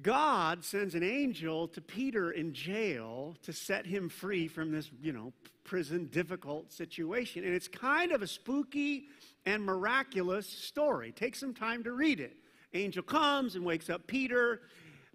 God 0.00 0.64
sends 0.64 0.94
an 0.94 1.02
angel 1.02 1.66
to 1.68 1.80
Peter 1.80 2.30
in 2.30 2.52
jail 2.52 3.36
to 3.42 3.52
set 3.52 3.84
him 3.84 4.08
free 4.08 4.46
from 4.46 4.70
this, 4.70 4.90
you 5.02 5.12
know, 5.12 5.32
prison 5.64 6.06
difficult 6.06 6.72
situation. 6.72 7.44
And 7.44 7.52
it's 7.52 7.68
kind 7.68 8.12
of 8.12 8.22
a 8.22 8.26
spooky 8.26 9.06
and 9.44 9.64
miraculous 9.64 10.46
story. 10.46 11.12
Take 11.12 11.34
some 11.34 11.52
time 11.52 11.82
to 11.84 11.92
read 11.92 12.20
it. 12.20 12.36
Angel 12.74 13.02
comes 13.02 13.56
and 13.56 13.64
wakes 13.64 13.90
up 13.90 14.06
Peter. 14.06 14.60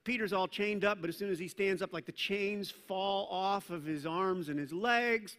Peter's 0.03 0.33
all 0.33 0.47
chained 0.47 0.83
up, 0.83 0.99
but 0.99 1.09
as 1.09 1.17
soon 1.17 1.31
as 1.31 1.39
he 1.39 1.47
stands 1.47 1.81
up, 1.81 1.93
like 1.93 2.05
the 2.05 2.11
chains 2.11 2.69
fall 2.69 3.27
off 3.31 3.69
of 3.69 3.85
his 3.85 4.05
arms 4.05 4.49
and 4.49 4.59
his 4.59 4.73
legs. 4.73 5.37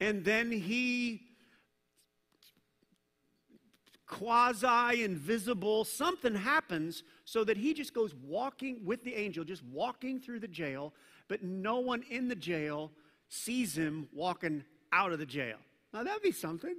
And 0.00 0.24
then 0.24 0.52
he 0.52 1.22
quasi 4.08 5.04
invisible, 5.04 5.84
something 5.84 6.34
happens 6.34 7.04
so 7.24 7.44
that 7.44 7.56
he 7.56 7.74
just 7.74 7.94
goes 7.94 8.14
walking 8.26 8.84
with 8.84 9.04
the 9.04 9.14
angel, 9.14 9.44
just 9.44 9.62
walking 9.66 10.18
through 10.18 10.40
the 10.40 10.48
jail, 10.48 10.92
but 11.28 11.42
no 11.42 11.78
one 11.78 12.02
in 12.10 12.26
the 12.26 12.34
jail 12.34 12.90
sees 13.28 13.76
him 13.76 14.08
walking 14.12 14.64
out 14.92 15.12
of 15.12 15.18
the 15.18 15.26
jail. 15.26 15.58
Now 15.92 16.02
that'd 16.02 16.22
be 16.22 16.32
something. 16.32 16.76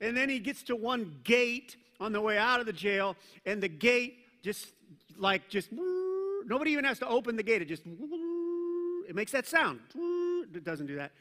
And 0.00 0.16
then 0.16 0.28
he 0.28 0.38
gets 0.38 0.62
to 0.64 0.74
one 0.74 1.20
gate 1.22 1.76
on 2.00 2.12
the 2.12 2.20
way 2.20 2.38
out 2.38 2.58
of 2.58 2.66
the 2.66 2.72
jail, 2.72 3.16
and 3.44 3.62
the 3.62 3.68
gate 3.68 4.18
just 4.42 4.66
like 5.18 5.48
just 5.48 5.68
nobody 5.70 6.72
even 6.72 6.84
has 6.84 6.98
to 7.00 7.06
open 7.06 7.36
the 7.36 7.42
gate. 7.42 7.62
It 7.62 7.68
just 7.68 7.82
it 7.86 9.14
makes 9.14 9.32
that 9.32 9.46
sound. 9.46 9.80
It 10.54 10.64
doesn't 10.64 10.86
do 10.86 10.96
that. 10.96 11.12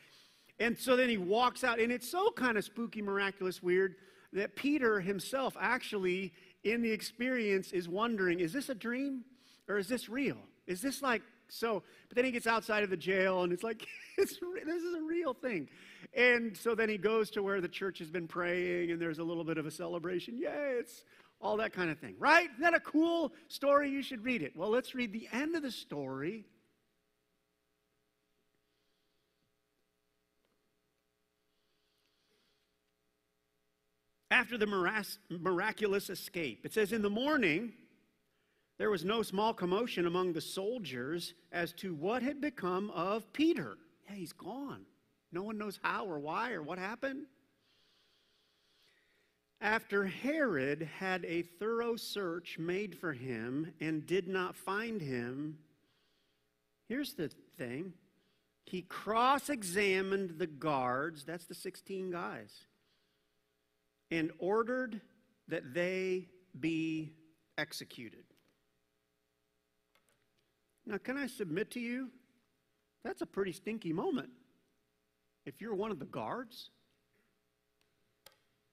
And 0.60 0.78
so 0.78 0.96
then 0.96 1.10
he 1.10 1.18
walks 1.18 1.64
out, 1.64 1.80
and 1.80 1.92
it's 1.92 2.10
so 2.10 2.32
kind 2.32 2.58
of 2.58 2.64
spooky, 2.64 3.02
miraculous, 3.02 3.62
weird 3.62 3.96
that 4.34 4.56
Peter 4.56 5.00
himself 5.00 5.56
actually, 5.60 6.34
in 6.64 6.82
the 6.82 6.92
experience, 6.92 7.72
is 7.72 7.88
wondering 7.88 8.40
is 8.40 8.54
this 8.54 8.70
a 8.70 8.76
dream 8.76 9.24
or 9.68 9.78
is 9.78 9.88
this 9.88 10.10
real? 10.10 10.38
Is 10.68 10.82
this 10.82 11.02
like 11.02 11.22
so? 11.48 11.84
But 12.08 12.16
then 12.16 12.26
he 12.26 12.32
gets 12.32 12.48
outside 12.48 12.84
of 12.84 12.90
the 12.90 12.98
jail 12.98 13.44
and 13.44 13.52
it's 13.52 13.64
like, 13.64 13.88
it's, 14.18 14.40
this 14.40 14.84
is 14.84 14.96
a 14.96 15.02
real 15.02 15.34
thing. 15.34 15.70
And 16.14 16.56
so 16.56 16.76
then 16.76 16.90
he 16.90 16.98
goes 16.98 17.30
to 17.32 17.44
where 17.44 17.62
the 17.62 17.68
church 17.68 18.00
has 18.00 18.10
been 18.10 18.28
praying 18.28 18.92
and 18.92 19.02
there's 19.02 19.20
a 19.20 19.24
little 19.24 19.44
bit 19.44 19.58
of 19.58 19.66
a 19.66 19.72
celebration. 19.72 20.38
Yay, 20.38 20.78
it's 20.80 21.04
all 21.42 21.58
that 21.58 21.74
kind 21.74 21.90
of 21.90 21.98
thing, 22.00 22.16
right? 22.20 22.50
Isn't 22.52 22.62
that 22.62 22.74
a 22.74 22.80
cool 22.80 23.34
story? 23.48 23.90
You 23.90 24.02
should 24.02 24.24
read 24.24 24.42
it. 24.42 24.56
Well, 24.56 24.70
let's 24.70 24.94
read 24.94 25.14
the 25.14 25.28
end 25.32 25.56
of 25.56 25.64
the 25.64 25.72
story 25.72 26.46
after 34.40 34.58
the 34.58 35.06
miraculous 35.30 36.10
escape. 36.10 36.66
It 36.66 36.74
says, 36.74 36.94
In 36.94 37.02
the 37.02 37.10
morning, 37.10 37.74
there 38.78 38.90
was 38.90 39.04
no 39.04 39.22
small 39.22 39.54
commotion 39.54 40.08
among 40.08 40.32
the 40.32 40.40
soldiers 40.40 41.34
as 41.52 41.74
to 41.74 41.94
what 41.94 42.24
had 42.24 42.40
become 42.40 42.90
of 42.92 43.34
Peter. 43.34 43.76
Yeah, 44.08 44.16
he's 44.16 44.32
gone. 44.32 44.86
No 45.34 45.44
one 45.44 45.58
knows 45.58 45.78
how 45.84 46.06
or 46.06 46.20
why 46.20 46.54
or 46.54 46.64
what 46.64 46.80
happened. 46.80 47.26
After 49.60 50.06
Herod 50.06 50.90
had 51.00 51.26
a 51.26 51.42
thorough 51.42 51.98
search 51.98 52.58
made 52.58 52.98
for 52.98 53.12
him 53.12 53.74
and 53.82 54.08
did 54.08 54.30
not 54.30 54.56
find 54.56 55.02
him, 55.02 55.58
here's 56.88 57.14
the 57.14 57.30
thing 57.58 57.92
he 58.66 58.84
cross 58.84 59.50
examined 59.50 60.36
the 60.38 60.48
guards, 60.48 61.26
that's 61.26 61.46
the 61.46 61.56
16 61.56 62.12
guys 62.12 62.68
and 64.12 64.32
ordered 64.40 65.02
that 65.48 65.74
they 65.74 66.28
be 66.60 67.14
executed. 67.58 68.24
Now, 70.86 70.98
can 70.98 71.18
I 71.18 71.28
submit 71.28 71.72
to 71.72 71.80
you? 71.80 72.10
That's 73.04 73.22
a 73.22 73.26
pretty 73.26 73.52
stinky 73.52 73.94
moment. 73.94 74.30
If 75.46 75.62
you're 75.62 75.76
one 75.76 75.92
of 75.92 76.00
the 76.00 76.06
guards, 76.06 76.70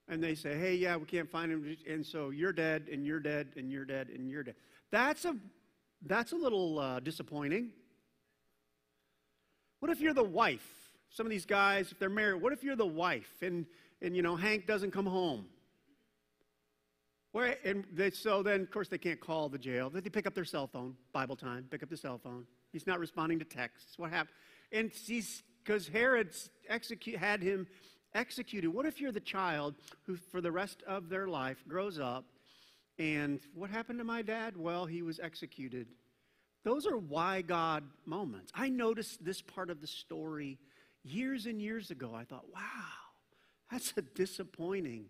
and 0.08 0.22
they 0.22 0.34
say, 0.34 0.56
hey, 0.56 0.74
yeah, 0.76 0.96
we 0.96 1.04
can't 1.04 1.30
find 1.30 1.50
him, 1.52 1.76
and 1.88 2.04
so 2.04 2.30
you're 2.30 2.52
dead, 2.52 2.88
and 2.90 3.04
you're 3.04 3.20
dead, 3.20 3.48
and 3.56 3.70
you're 3.70 3.84
dead, 3.84 4.08
and 4.08 4.30
you're 4.30 4.42
dead. 4.42 4.54
That's 4.90 5.24
a, 5.24 5.36
that's 6.02 6.32
a 6.32 6.36
little 6.36 6.78
uh, 6.78 7.00
disappointing. 7.00 7.70
What 9.80 9.90
if 9.90 10.00
you're 10.00 10.14
the 10.14 10.24
wife? 10.24 10.66
Some 11.10 11.26
of 11.26 11.30
these 11.30 11.46
guys, 11.46 11.92
if 11.92 11.98
they're 11.98 12.08
married, 12.08 12.40
what 12.40 12.52
if 12.52 12.62
you're 12.62 12.76
the 12.76 12.86
wife 12.86 13.42
and 13.42 13.66
and 14.02 14.16
you 14.16 14.22
know 14.22 14.36
Hank 14.36 14.66
doesn't 14.66 14.90
come 14.90 15.06
home. 15.06 15.46
Where, 17.32 17.56
and 17.64 17.84
they, 17.92 18.12
so 18.12 18.42
then, 18.42 18.62
of 18.62 18.70
course, 18.70 18.88
they 18.88 18.96
can't 18.98 19.20
call 19.20 19.50
the 19.50 19.58
jail. 19.58 19.90
They 19.90 20.00
pick 20.00 20.26
up 20.26 20.34
their 20.34 20.44
cell 20.44 20.66
phone, 20.66 20.96
Bible 21.12 21.36
time, 21.36 21.66
pick 21.70 21.82
up 21.82 21.90
the 21.90 21.96
cell 21.96 22.18
phone. 22.18 22.46
He's 22.72 22.86
not 22.86 22.98
responding 22.98 23.38
to 23.40 23.44
texts. 23.44 23.98
What 23.98 24.10
happened? 24.10 24.34
And 24.72 24.90
he's, 24.90 25.42
because 25.62 25.86
Herod 25.86 26.34
execute, 26.68 27.18
had 27.18 27.42
him 27.42 27.66
executed. 28.14 28.68
What 28.68 28.86
if 28.86 29.00
you're 29.00 29.12
the 29.12 29.20
child 29.20 29.74
who, 30.06 30.16
for 30.16 30.40
the 30.40 30.50
rest 30.50 30.82
of 30.86 31.10
their 31.10 31.28
life, 31.28 31.62
grows 31.68 31.98
up 31.98 32.24
and 32.98 33.40
what 33.54 33.70
happened 33.70 33.98
to 33.98 34.04
my 34.04 34.22
dad? 34.22 34.56
Well, 34.56 34.86
he 34.86 35.02
was 35.02 35.20
executed. 35.20 35.86
Those 36.64 36.86
are 36.86 36.96
why 36.96 37.42
God 37.42 37.84
moments. 38.06 38.50
I 38.54 38.68
noticed 38.68 39.24
this 39.24 39.42
part 39.42 39.70
of 39.70 39.80
the 39.80 39.86
story 39.86 40.58
years 41.04 41.46
and 41.46 41.60
years 41.60 41.90
ago. 41.90 42.12
I 42.14 42.24
thought, 42.24 42.46
wow, 42.52 42.60
that's 43.70 43.92
a 43.96 44.02
disappointing 44.02 45.06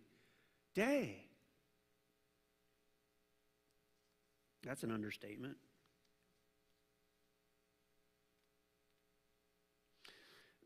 day. 0.74 1.24
That's 4.64 4.82
an 4.82 4.90
understatement. 4.90 5.56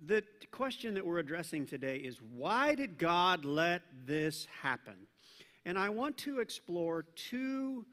The 0.06 0.25
question 0.50 0.94
that 0.94 1.04
we're 1.04 1.18
addressing 1.18 1.66
today 1.66 1.97
is 1.97 2.18
why 2.35 2.75
did 2.75 2.97
God 2.97 3.44
let 3.44 3.82
this 4.06 4.47
happen? 4.62 4.94
And 5.66 5.78
I 5.78 5.90
want 5.90 6.16
to 6.18 6.40
explore 6.40 7.04
two 7.14 7.85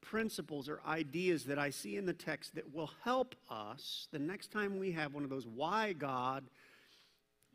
principles 0.00 0.68
or 0.68 0.80
ideas 0.86 1.44
that 1.44 1.58
I 1.58 1.70
see 1.70 1.96
in 1.96 2.06
the 2.06 2.12
text 2.12 2.54
that 2.54 2.72
will 2.72 2.90
help 3.02 3.34
us 3.50 4.06
the 4.12 4.20
next 4.20 4.52
time 4.52 4.78
we 4.78 4.92
have 4.92 5.12
one 5.12 5.24
of 5.24 5.30
those 5.30 5.48
why 5.48 5.92
God 5.92 6.44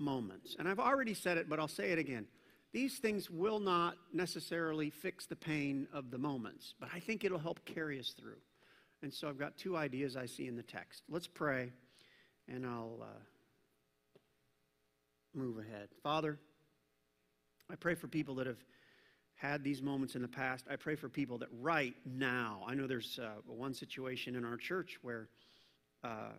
moments. 0.02 0.56
And 0.60 0.68
I've 0.68 0.80
already 0.80 1.14
said 1.14 1.38
it, 1.38 1.48
but 1.48 1.60
I'll 1.60 1.68
say 1.68 1.92
it 1.92 2.00
again. 2.00 2.26
These 2.74 3.00
things 3.00 3.30
will 3.30 3.60
not 3.60 3.96
necessarily 4.14 4.90
fix 4.90 5.26
the 5.26 5.36
pain 5.36 5.88
of 5.94 6.10
the 6.10 6.18
moments, 6.18 6.74
but 6.80 6.90
I 6.94 7.00
think 7.00 7.24
it'll 7.24 7.40
help 7.40 7.64
carry 7.66 8.00
us 8.00 8.14
through. 8.20 8.40
And 9.02 9.14
so 9.14 9.28
I've 9.28 9.40
got 9.40 9.58
two 9.58 9.76
ideas 9.76 10.16
I 10.16 10.26
see 10.26 10.48
in 10.48 10.56
the 10.56 10.64
text. 10.64 11.04
Let's 11.10 11.28
pray, 11.28 11.72
and 12.48 12.66
I'll 12.66 13.00
uh, 13.02 14.18
move 15.34 15.58
ahead. 15.58 15.90
Father, 16.04 16.38
I 17.70 17.76
pray 17.76 17.96
for 17.96 18.08
people 18.08 18.36
that 18.36 18.48
have 18.48 18.64
had 19.36 19.64
these 19.64 19.82
moments 19.82 20.16
in 20.16 20.22
the 20.22 20.28
past. 20.28 20.66
I 20.70 20.76
pray 20.76 20.96
for 20.96 21.10
people 21.10 21.40
that 21.40 21.50
right 21.62 21.96
now, 22.06 22.62
I 22.68 22.76
know 22.76 22.86
there's 22.86 23.20
uh, 23.22 23.42
one 23.48 23.74
situation 23.74 24.36
in 24.36 24.46
our 24.46 24.58
church 24.58 25.00
where 25.02 25.30
uh, 26.04 26.34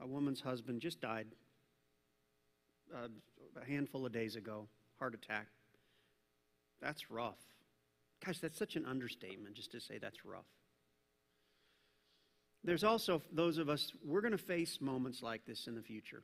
a 0.00 0.06
woman's 0.06 0.40
husband 0.40 0.80
just 0.80 1.00
died 1.00 1.26
uh, 2.92 3.08
a 3.60 3.64
handful 3.64 4.04
of 4.04 4.12
days 4.12 4.36
ago, 4.36 4.66
heart 4.98 5.14
attack. 5.14 5.46
That's 6.80 7.10
rough. 7.10 7.38
Gosh, 8.24 8.38
that's 8.38 8.58
such 8.58 8.76
an 8.76 8.84
understatement 8.86 9.54
just 9.54 9.72
to 9.72 9.80
say 9.80 9.98
that's 9.98 10.24
rough. 10.24 10.46
There's 12.64 12.84
also 12.84 13.20
those 13.32 13.58
of 13.58 13.68
us, 13.68 13.92
we're 14.04 14.22
going 14.22 14.32
to 14.32 14.38
face 14.38 14.78
moments 14.80 15.22
like 15.22 15.44
this 15.44 15.66
in 15.66 15.74
the 15.74 15.82
future. 15.82 16.22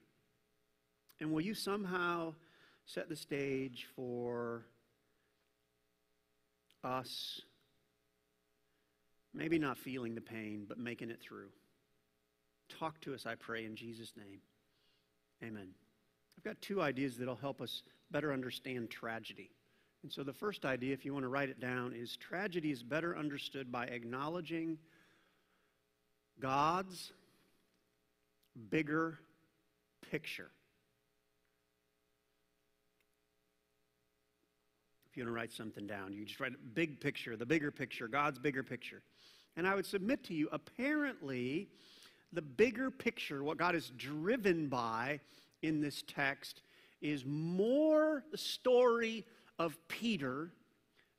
And 1.20 1.30
will 1.32 1.42
you 1.42 1.54
somehow 1.54 2.34
set 2.86 3.10
the 3.10 3.16
stage 3.16 3.86
for 3.94 4.64
us 6.82 7.42
maybe 9.34 9.58
not 9.58 9.76
feeling 9.76 10.14
the 10.14 10.20
pain, 10.22 10.64
but 10.66 10.78
making 10.78 11.10
it 11.10 11.20
through? 11.20 11.50
Talk 12.78 13.00
to 13.02 13.14
us, 13.14 13.26
I 13.26 13.34
pray, 13.34 13.66
in 13.66 13.76
Jesus' 13.76 14.12
name. 14.16 14.40
Amen. 15.42 15.68
I've 16.38 16.44
got 16.44 16.60
two 16.62 16.80
ideas 16.80 17.16
that'll 17.16 17.36
help 17.36 17.60
us 17.60 17.82
better 18.10 18.32
understand 18.32 18.90
tragedy. 18.90 19.50
And 20.02 20.12
so 20.12 20.22
the 20.22 20.32
first 20.32 20.64
idea, 20.64 20.94
if 20.94 21.04
you 21.04 21.12
want 21.12 21.24
to 21.24 21.28
write 21.28 21.50
it 21.50 21.60
down, 21.60 21.92
is 21.94 22.16
tragedy 22.16 22.70
is 22.70 22.82
better 22.82 23.16
understood 23.16 23.70
by 23.70 23.84
acknowledging 23.86 24.78
God's 26.40 27.12
bigger 28.70 29.18
picture. 30.10 30.50
If 35.10 35.16
you 35.16 35.24
want 35.24 35.34
to 35.34 35.36
write 35.36 35.52
something 35.52 35.86
down, 35.86 36.12
you 36.12 36.24
just 36.24 36.40
write 36.40 36.52
big 36.72 37.00
picture, 37.00 37.36
the 37.36 37.44
bigger 37.44 37.70
picture, 37.70 38.08
God's 38.08 38.38
bigger 38.38 38.62
picture. 38.62 39.02
And 39.56 39.66
I 39.66 39.74
would 39.74 39.84
submit 39.84 40.24
to 40.24 40.34
you, 40.34 40.48
apparently, 40.52 41.68
the 42.32 42.42
bigger 42.42 42.90
picture, 42.90 43.42
what 43.42 43.58
God 43.58 43.74
is 43.74 43.90
driven 43.96 44.68
by 44.68 45.20
in 45.62 45.80
this 45.80 46.02
text, 46.06 46.62
is 47.00 47.24
more 47.24 48.24
the 48.30 48.38
story 48.38 49.24
of 49.58 49.76
Peter 49.88 50.50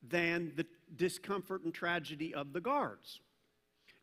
than 0.08 0.52
the 0.56 0.66
discomfort 0.96 1.64
and 1.64 1.74
tragedy 1.74 2.34
of 2.34 2.54
the 2.54 2.62
guards. 2.62 3.20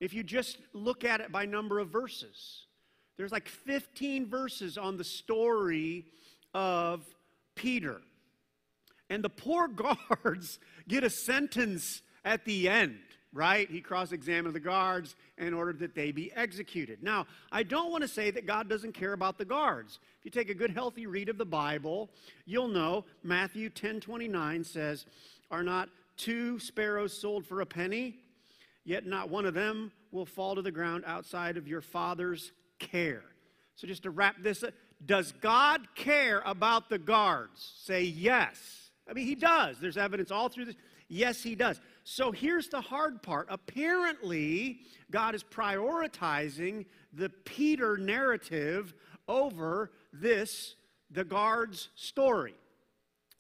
If 0.01 0.15
you 0.15 0.23
just 0.23 0.59
look 0.73 1.05
at 1.05 1.21
it 1.21 1.33
by 1.33 1.45
number 1.45 1.79
of 1.79 1.89
verses, 1.89 2.67
there's 3.17 3.33
like 3.33 3.49
15 3.49 4.27
verses 4.27 4.79
on 4.79 4.97
the 4.97 5.05
story 5.05 6.07
of 6.55 7.05
Peter. 7.57 8.01
And 9.11 9.25
the 9.25 9.29
poor 9.29 9.69
guards 10.23 10.61
get 10.87 11.05
a 11.05 11.11
sentence 11.11 12.03
at 12.25 12.45
the 12.45 12.69
end, 12.69 12.99
right? 13.33 13.71
He 13.71 13.81
cross 13.81 14.13
examined 14.13 14.55
the 14.55 14.61
guards 14.61 15.15
and 15.37 15.55
ordered 15.55 15.79
that 15.81 15.95
they 15.95 16.13
be 16.13 16.33
executed. 16.35 17.03
Now, 17.03 17.27
I 17.53 17.63
don't 17.63 17.91
want 17.91 18.03
to 18.03 18.09
say 18.09 18.31
that 18.31 18.47
God 18.47 18.69
doesn't 18.69 18.93
care 18.93 19.13
about 19.13 19.39
the 19.39 19.45
guards. 19.45 19.99
If 20.19 20.25
you 20.25 20.31
take 20.31 20.51
a 20.51 20.55
good, 20.55 20.71
healthy 20.71 21.07
read 21.07 21.29
of 21.29 21.39
the 21.39 21.45
Bible, 21.45 22.11
you'll 22.47 22.69
know 22.69 23.05
Matthew 23.23 23.69
10 23.69 24.01
29 24.01 24.65
says, 24.65 25.07
Are 25.51 25.63
not 25.63 25.89
two 26.17 26.59
sparrows 26.59 27.19
sold 27.19 27.47
for 27.47 27.61
a 27.61 27.67
penny? 27.67 28.17
Yet 28.85 29.07
not 29.07 29.29
one 29.29 29.45
of 29.45 29.55
them 29.55 29.93
will 30.11 30.27
fall 30.27 30.55
to 30.55 30.63
the 30.63 30.73
ground 30.73 31.05
outside 31.07 31.57
of 31.59 31.69
your 31.69 31.83
Father's 31.83 32.53
care. 32.79 33.23
So, 33.77 33.87
just 33.87 34.05
to 34.05 34.11
wrap 34.11 34.37
this 34.43 34.63
up, 34.63 34.73
does 35.05 35.33
God 35.33 35.95
care 35.95 36.43
about 36.45 36.89
the 36.89 36.99
guards? 36.99 37.73
Say 37.85 38.03
yes. 38.03 38.91
I 39.09 39.13
mean, 39.13 39.27
He 39.27 39.35
does. 39.35 39.79
There's 39.79 39.97
evidence 39.97 40.31
all 40.31 40.49
through 40.49 40.67
this. 40.67 40.75
Yes, 41.09 41.43
He 41.43 41.55
does. 41.55 41.81
So, 42.11 42.33
here's 42.33 42.69
the 42.69 42.81
hard 42.81 43.23
part. 43.23 43.49
Apparently, 43.51 44.79
God 45.11 45.35
is 45.35 45.45
prioritizing 45.45 46.87
the 47.13 47.29
Peter 47.29 47.99
narrative 47.99 48.95
over 49.29 49.91
this, 50.11 50.77
the 51.11 51.23
guard's 51.23 51.91
story. 51.97 52.55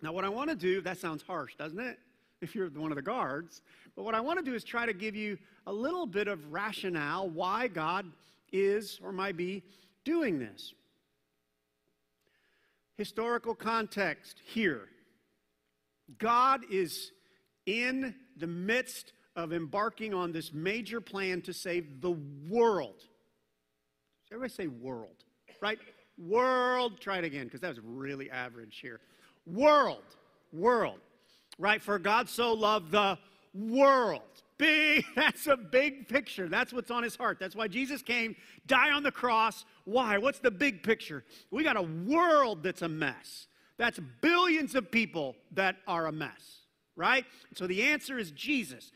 Now, 0.02 0.12
what 0.12 0.26
I 0.26 0.28
want 0.28 0.50
to 0.50 0.54
do, 0.54 0.82
that 0.82 0.98
sounds 0.98 1.22
harsh, 1.22 1.54
doesn't 1.56 1.80
it? 1.80 1.98
If 2.42 2.54
you're 2.54 2.68
one 2.68 2.92
of 2.92 2.96
the 2.96 3.02
guards. 3.02 3.62
But 3.96 4.04
what 4.04 4.14
I 4.14 4.20
want 4.20 4.38
to 4.38 4.44
do 4.44 4.54
is 4.54 4.64
try 4.64 4.84
to 4.84 4.92
give 4.92 5.16
you 5.16 5.38
a 5.66 5.72
little 5.72 6.04
bit 6.04 6.28
of 6.28 6.52
rationale 6.52 7.26
why 7.30 7.68
God 7.68 8.04
is 8.52 9.00
or 9.02 9.12
might 9.12 9.38
be 9.38 9.62
doing 10.04 10.38
this. 10.38 10.74
Historical 12.98 13.54
context 13.54 14.42
here 14.44 14.88
God 16.18 16.64
is 16.70 17.12
in 17.64 18.14
the 18.38 18.46
midst 18.46 19.12
of 19.36 19.52
embarking 19.52 20.14
on 20.14 20.32
this 20.32 20.52
major 20.52 21.00
plan 21.00 21.40
to 21.42 21.52
save 21.52 22.00
the 22.00 22.16
world. 22.48 22.98
Does 22.98 24.32
Everybody 24.32 24.52
say 24.52 24.66
world, 24.66 25.24
right? 25.60 25.78
World. 26.18 27.00
Try 27.00 27.18
it 27.18 27.24
again 27.24 27.44
because 27.44 27.60
that 27.60 27.68
was 27.68 27.80
really 27.82 28.30
average 28.30 28.80
here. 28.80 29.00
World. 29.46 30.02
World. 30.52 30.98
Right? 31.58 31.80
For 31.80 31.98
God 31.98 32.28
so 32.28 32.52
loved 32.52 32.90
the 32.90 33.18
world. 33.54 34.22
Big, 34.58 35.04
that's 35.16 35.46
a 35.46 35.56
big 35.56 36.08
picture. 36.08 36.48
That's 36.48 36.72
what's 36.72 36.90
on 36.90 37.02
his 37.02 37.16
heart. 37.16 37.38
That's 37.40 37.54
why 37.54 37.68
Jesus 37.68 38.02
came, 38.02 38.36
die 38.66 38.90
on 38.90 39.02
the 39.02 39.12
cross. 39.12 39.64
Why? 39.84 40.18
What's 40.18 40.40
the 40.40 40.50
big 40.50 40.82
picture? 40.82 41.24
We 41.50 41.62
got 41.62 41.76
a 41.76 41.82
world 41.82 42.62
that's 42.62 42.82
a 42.82 42.88
mess. 42.88 43.46
That's 43.78 44.00
billions 44.20 44.74
of 44.74 44.90
people 44.90 45.36
that 45.52 45.76
are 45.86 46.06
a 46.06 46.12
mess, 46.12 46.66
right? 46.98 47.24
So 47.54 47.66
the 47.66 47.84
answer 47.84 48.18
is 48.18 48.32
Jesus. 48.32 48.90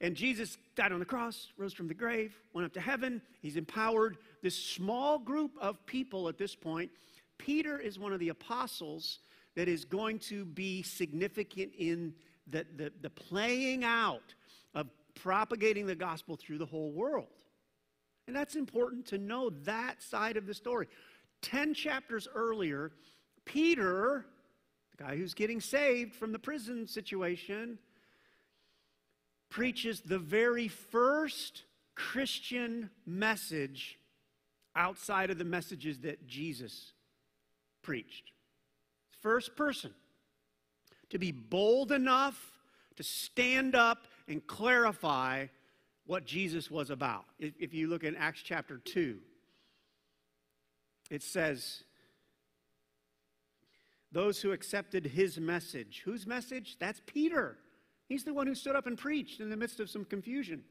And 0.00 0.14
Jesus 0.14 0.58
died 0.76 0.92
on 0.92 1.00
the 1.00 1.04
cross, 1.04 1.48
rose 1.56 1.72
from 1.72 1.88
the 1.88 1.94
grave, 1.94 2.38
went 2.52 2.66
up 2.66 2.72
to 2.74 2.80
heaven. 2.80 3.20
He's 3.40 3.56
empowered 3.56 4.18
this 4.42 4.54
small 4.54 5.18
group 5.18 5.50
of 5.60 5.84
people 5.86 6.28
at 6.28 6.38
this 6.38 6.54
point. 6.54 6.90
Peter 7.38 7.80
is 7.80 7.98
one 7.98 8.12
of 8.12 8.20
the 8.20 8.28
apostles 8.28 9.18
that 9.56 9.66
is 9.66 9.84
going 9.84 10.20
to 10.20 10.44
be 10.44 10.82
significant 10.82 11.72
in 11.76 12.14
the, 12.46 12.64
the, 12.76 12.92
the 13.00 13.10
playing 13.10 13.82
out 13.82 14.34
of 14.74 14.86
propagating 15.14 15.86
the 15.86 15.96
gospel 15.96 16.36
through 16.36 16.58
the 16.58 16.66
whole 16.66 16.92
world. 16.92 17.26
And 18.28 18.36
that's 18.36 18.54
important 18.56 19.06
to 19.06 19.18
know 19.18 19.50
that 19.64 20.02
side 20.02 20.36
of 20.36 20.46
the 20.46 20.54
story. 20.54 20.86
Ten 21.40 21.74
chapters 21.74 22.28
earlier, 22.34 22.92
Peter, 23.44 24.26
the 24.98 25.04
guy 25.04 25.16
who's 25.16 25.34
getting 25.34 25.60
saved 25.60 26.14
from 26.14 26.32
the 26.32 26.38
prison 26.38 26.86
situation, 26.86 27.78
preaches 29.48 30.00
the 30.00 30.18
very 30.18 30.68
first 30.68 31.62
Christian 31.94 32.90
message 33.06 33.98
outside 34.76 35.30
of 35.30 35.38
the 35.38 35.44
messages 35.44 36.00
that 36.00 36.26
Jesus 36.26 36.92
preached. 37.82 38.32
First 39.22 39.56
person 39.56 39.92
to 41.10 41.18
be 41.18 41.32
bold 41.32 41.90
enough 41.90 42.58
to 42.96 43.02
stand 43.02 43.74
up 43.74 44.06
and 44.28 44.46
clarify 44.46 45.46
what 46.06 46.24
Jesus 46.24 46.70
was 46.70 46.90
about. 46.90 47.24
If, 47.38 47.74
you 47.74 47.88
look 47.88 48.04
in 48.04 48.16
Acts 48.16 48.40
chapter 48.42 48.78
2, 48.78 49.18
it 51.10 51.22
says, 51.22 51.84
Those 54.10 54.40
who 54.40 54.52
accepted 54.52 55.06
his 55.06 55.38
message. 55.38 56.02
Whose 56.04 56.26
message? 56.26 56.76
That's 56.78 57.00
Peter. 57.06 57.58
He's 58.08 58.24
the 58.24 58.32
one 58.32 58.46
who 58.46 58.54
stood 58.54 58.74
up 58.74 58.86
and 58.86 58.96
preached 58.96 59.40
in 59.40 59.50
the 59.50 59.56
midst 59.56 59.80
of 59.80 59.90
some 59.90 60.04
confusion. 60.04 60.64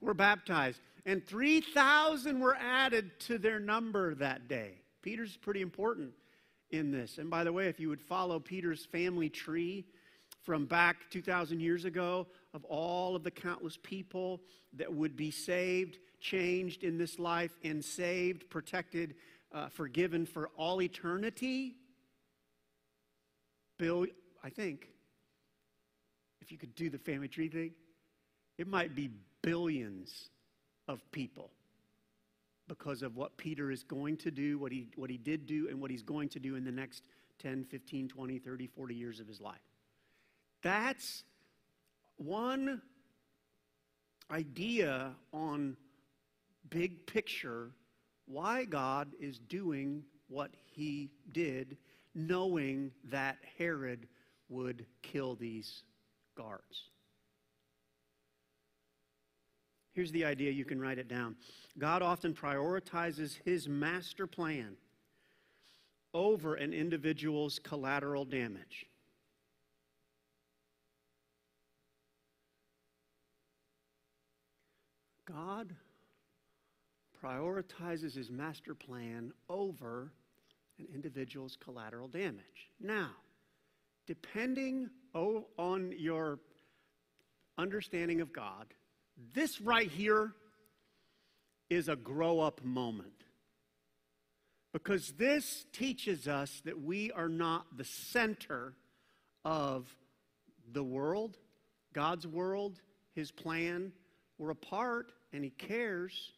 Were 0.00 0.14
baptized, 0.14 0.80
and 1.06 1.26
3,000 1.26 2.38
were 2.38 2.56
added 2.56 3.18
to 3.20 3.38
their 3.38 3.58
number 3.58 4.14
that 4.16 4.48
day. 4.48 4.72
Peter's 5.02 5.36
pretty 5.36 5.60
important 5.60 6.12
in 6.70 6.90
this. 6.90 7.18
And 7.18 7.30
by 7.30 7.42
the 7.42 7.52
way, 7.52 7.68
if 7.68 7.80
you 7.80 7.88
would 7.88 8.00
follow 8.00 8.38
Peter's 8.38 8.84
family 8.84 9.28
tree 9.28 9.86
from 10.42 10.66
back 10.66 10.96
2,000 11.10 11.60
years 11.60 11.84
ago 11.84 12.26
of 12.52 12.64
all 12.64 13.16
of 13.16 13.24
the 13.24 13.30
countless 13.30 13.78
people 13.82 14.40
that 14.74 14.92
would 14.92 15.16
be 15.16 15.30
saved, 15.30 15.98
changed 16.20 16.84
in 16.84 16.98
this 16.98 17.18
life, 17.18 17.58
and 17.64 17.84
saved, 17.84 18.48
protected, 18.50 19.14
uh, 19.54 19.68
forgiven 19.68 20.26
for 20.26 20.50
all 20.56 20.82
eternity, 20.82 21.76
Bill, 23.78 24.06
I 24.42 24.50
think, 24.50 24.88
if 26.40 26.52
you 26.52 26.58
could 26.58 26.74
do 26.74 26.90
the 26.90 26.98
family 26.98 27.28
tree 27.28 27.48
thing, 27.48 27.70
It 28.58 28.66
might 28.66 28.94
be 28.94 29.10
billions 29.42 30.30
of 30.86 31.00
people 31.12 31.50
because 32.68 33.02
of 33.02 33.16
what 33.16 33.36
Peter 33.36 33.70
is 33.70 33.82
going 33.82 34.16
to 34.18 34.30
do, 34.30 34.58
what 34.58 34.72
he, 34.72 34.88
what 34.96 35.10
he 35.10 35.18
did 35.18 35.46
do, 35.46 35.68
and 35.68 35.80
what 35.80 35.90
he's 35.90 36.02
going 36.02 36.28
to 36.30 36.38
do 36.38 36.56
in 36.56 36.64
the 36.64 36.72
next 36.72 37.04
10, 37.40 37.64
15, 37.64 38.08
20, 38.08 38.38
30, 38.38 38.66
40 38.66 38.94
years 38.94 39.20
of 39.20 39.26
his 39.26 39.40
life. 39.40 39.60
That's 40.62 41.24
one 42.16 42.80
idea 44.30 45.14
on 45.32 45.76
big 46.70 47.06
picture 47.06 47.70
why 48.26 48.64
God 48.64 49.08
is 49.20 49.38
doing 49.38 50.02
what 50.28 50.50
he 50.72 51.10
did, 51.32 51.76
knowing 52.14 52.90
that 53.10 53.36
Herod 53.58 54.08
would 54.48 54.86
kill 55.02 55.34
these 55.34 55.82
guards. 56.36 56.90
Here's 59.92 60.10
the 60.10 60.24
idea, 60.24 60.50
you 60.50 60.64
can 60.64 60.80
write 60.80 60.98
it 60.98 61.08
down. 61.08 61.36
God 61.78 62.02
often 62.02 62.34
prioritizes 62.34 63.38
his 63.44 63.68
master 63.68 64.26
plan 64.26 64.76
over 66.12 66.54
an 66.54 66.72
individual's 66.72 67.58
collateral 67.60 68.24
damage. 68.24 68.86
God 75.26 75.74
prioritizes 77.24 78.14
his 78.14 78.30
master 78.30 78.74
plan 78.74 79.32
over 79.48 80.12
an 80.78 80.86
individual's 80.92 81.56
collateral 81.56 82.08
damage. 82.08 82.70
Now, 82.80 83.10
depending 84.06 84.90
on 85.14 85.94
your 85.96 86.38
understanding 87.56 88.20
of 88.20 88.32
God, 88.32 88.66
this 89.32 89.60
right 89.60 89.90
here 89.90 90.32
is 91.70 91.88
a 91.88 91.96
grow 91.96 92.40
up 92.40 92.62
moment. 92.64 93.12
Because 94.72 95.12
this 95.12 95.64
teaches 95.72 96.26
us 96.26 96.60
that 96.64 96.82
we 96.82 97.12
are 97.12 97.28
not 97.28 97.76
the 97.76 97.84
center 97.84 98.74
of 99.44 99.86
the 100.72 100.82
world, 100.82 101.38
God's 101.92 102.26
world, 102.26 102.80
His 103.14 103.30
plan. 103.30 103.92
We're 104.36 104.50
a 104.50 104.56
part, 104.56 105.12
and 105.32 105.44
He 105.44 105.50
cares. 105.50 106.32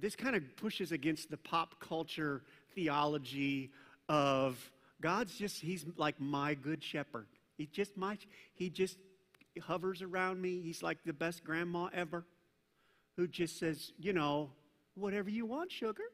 This 0.00 0.16
kind 0.16 0.36
of 0.36 0.56
pushes 0.56 0.92
against 0.92 1.30
the 1.30 1.36
pop 1.36 1.80
culture 1.80 2.42
theology 2.74 3.70
of 4.08 4.70
God's 5.00 5.36
just, 5.36 5.60
He's 5.60 5.84
like 5.96 6.20
my 6.20 6.54
good 6.54 6.82
shepherd. 6.82 7.26
He 7.56 7.66
just 7.66 7.96
my, 7.96 8.18
He 8.54 8.70
just 8.70 8.98
hovers 9.60 10.02
around 10.02 10.40
me. 10.40 10.60
He's 10.60 10.82
like 10.82 10.98
the 11.04 11.12
best 11.12 11.44
grandma 11.44 11.88
ever 11.92 12.24
who 13.16 13.26
just 13.26 13.58
says, 13.58 13.92
you 13.98 14.12
know, 14.12 14.50
whatever 14.94 15.28
you 15.28 15.46
want, 15.46 15.70
sugar 15.70 16.04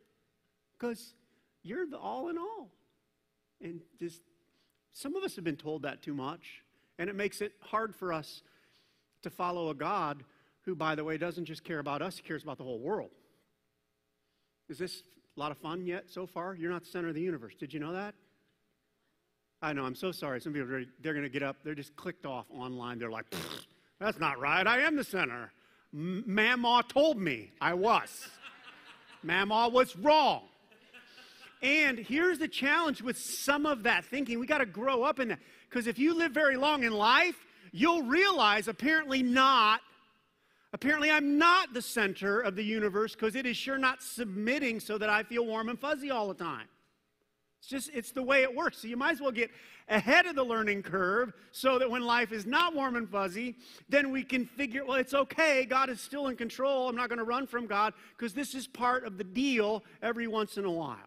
because 0.79 1.15
you're 1.63 1.87
the 1.87 1.99
all 1.99 2.29
in 2.29 2.39
all. 2.39 2.71
And 3.61 3.81
just 3.99 4.21
some 4.93 5.17
of 5.17 5.25
us 5.25 5.37
have 5.37 5.45
been 5.45 5.57
told 5.57 5.83
that 5.83 6.03
too 6.03 6.15
much, 6.15 6.63
and 6.99 7.11
it 7.11 7.17
makes 7.17 7.41
it 7.41 7.53
hard 7.61 7.95
for 7.95 8.13
us 8.13 8.43
to 9.23 9.31
follow 9.31 9.71
a 9.71 9.75
God 9.75 10.23
who, 10.63 10.75
by 10.75 10.95
the 10.95 11.05
way, 11.05 11.19
doesn't 11.19 11.47
just 11.47 11.65
care 11.65 11.79
about 11.79 12.03
us, 12.03 12.17
he 12.17 12.23
cares 12.23 12.43
about 12.43 12.59
the 12.59 12.65
whole 12.65 12.81
world. 12.81 13.11
Is 14.69 14.79
this 14.79 15.03
a 15.37 15.41
lot 15.41 15.51
of 15.51 15.59
fun 15.59 15.87
yet 15.87 16.05
so 16.09 16.27
far? 16.27 16.55
You're 16.55 16.71
not 16.71 16.85
the 16.85 16.91
center 16.91 17.09
of 17.09 17.15
the 17.15 17.21
universe. 17.21 17.55
Did 17.59 17.73
you 17.73 17.81
know 17.81 17.93
that? 17.93 18.15
I 19.61 19.73
know, 19.73 19.85
I'm 19.85 19.95
so 19.95 20.13
sorry. 20.13 20.41
Some 20.41 20.53
people, 20.53 20.73
are, 20.73 20.85
they're 21.01 21.15
going 21.15 21.25
to 21.25 21.31
get 21.31 21.43
up, 21.43 21.57
they're 21.65 21.75
just 21.75 21.97
clicked 21.97 22.27
off 22.27 22.47
online. 22.51 22.99
They're 22.99 23.11
like, 23.11 23.27
that's 23.99 24.19
not 24.19 24.39
right. 24.39 24.67
I 24.67 24.81
am 24.81 24.97
the 24.97 25.05
center. 25.05 25.51
M- 25.93 26.23
Mama 26.27 26.85
told 26.89 27.19
me 27.19 27.51
I 27.61 27.75
was. 27.75 28.29
Mama 29.23 29.69
was 29.69 29.97
wrong. 29.97 30.43
And 31.61 31.99
here's 31.99 32.39
the 32.39 32.47
challenge 32.47 33.03
with 33.03 33.19
some 33.19 33.67
of 33.67 33.83
that 33.83 34.05
thinking. 34.05 34.39
We 34.39 34.47
got 34.47 34.59
to 34.59 34.67
grow 34.67 35.03
up 35.03 35.19
in 35.19 35.29
that. 35.29 35.41
Because 35.69 35.89
if 35.89 35.99
you 35.99 36.15
live 36.15 36.31
very 36.33 36.57
long 36.57 36.85
in 36.85 36.93
life, 36.93 37.35
you'll 37.73 38.03
realize 38.03 38.69
apparently 38.69 39.25
not. 39.25 39.81
Apparently, 40.73 41.11
I'm 41.11 41.39
not 41.39 41.73
the 41.73 41.81
center 41.81 42.41
of 42.41 42.55
the 42.55 42.63
universe 42.63 43.15
because 43.15 43.35
it 43.35 43.47
is 43.47 43.57
sure 43.57 43.79
not 43.79 44.03
submitting 44.03 44.81
so 44.81 44.99
that 44.99 45.09
I 45.09 45.23
feel 45.23 45.47
warm 45.47 45.71
and 45.71 45.79
fuzzy 45.79 46.11
all 46.11 46.29
the 46.29 46.35
time. 46.35 46.67
It's 47.61 47.69
just, 47.69 47.91
it's 47.95 48.13
the 48.13 48.23
way 48.23 48.43
it 48.43 48.55
works. 48.55 48.83
So 48.83 48.89
you 48.89 48.97
might 48.97 49.13
as 49.13 49.21
well 49.21 49.33
get 49.33 49.51
ahead 49.89 50.27
of 50.27 50.37
the 50.37 50.45
learning 50.45 50.83
curve 50.83 51.33
so 51.51 51.79
that 51.79 51.91
when 51.91 52.03
life 52.03 52.33
is 52.33 52.45
not 52.45 52.75
warm 52.75 52.97
and 52.97 53.09
fuzzy, 53.09 53.57
then 53.89 54.13
we 54.13 54.23
can 54.23 54.45
figure, 54.45 54.85
well, 54.85 54.99
it's 54.99 55.15
okay. 55.15 55.65
God 55.65 55.89
is 55.89 56.01
still 56.01 56.29
in 56.29 56.37
control. 56.37 56.89
I'm 56.89 56.97
not 56.97 57.09
going 57.09 57.19
to 57.19 57.25
run 57.25 57.47
from 57.47 57.67
God 57.67 57.95
because 58.17 58.35
this 58.35 58.55
is 58.55 58.67
part 58.67 59.05
of 59.05 59.17
the 59.17 59.25
deal 59.25 59.83
every 60.03 60.29
once 60.29 60.59
in 60.59 60.67
a 60.67 60.71
while. 60.71 60.99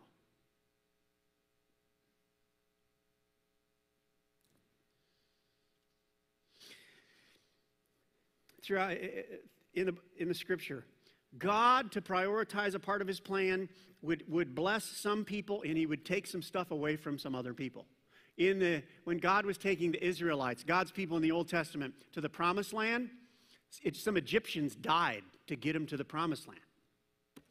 throughout 8.63 8.91
eh, 8.91 8.95
eh, 9.01 9.21
in 9.73 9.87
the, 9.87 9.95
in 10.17 10.27
the 10.27 10.33
scripture. 10.33 10.85
God, 11.37 11.91
to 11.93 12.01
prioritize 12.01 12.75
a 12.75 12.79
part 12.79 13.01
of 13.01 13.07
his 13.07 13.19
plan, 13.19 13.69
would, 14.01 14.23
would 14.27 14.55
bless 14.55 14.83
some 14.83 15.23
people 15.23 15.61
and 15.65 15.77
he 15.77 15.85
would 15.85 16.05
take 16.05 16.27
some 16.27 16.41
stuff 16.41 16.71
away 16.71 16.95
from 16.95 17.17
some 17.17 17.35
other 17.35 17.53
people. 17.53 17.85
In 18.37 18.59
the, 18.59 18.83
when 19.03 19.17
God 19.17 19.45
was 19.45 19.57
taking 19.57 19.91
the 19.91 20.03
Israelites, 20.03 20.63
God's 20.63 20.91
people 20.91 21.15
in 21.17 21.23
the 21.23 21.31
Old 21.31 21.47
Testament, 21.47 21.93
to 22.13 22.21
the 22.21 22.29
promised 22.29 22.73
land, 22.73 23.09
it, 23.83 23.95
some 23.95 24.17
Egyptians 24.17 24.75
died 24.75 25.23
to 25.47 25.55
get 25.55 25.73
them 25.73 25.85
to 25.87 25.97
the 25.97 26.03
promised 26.05 26.47
land. 26.47 26.59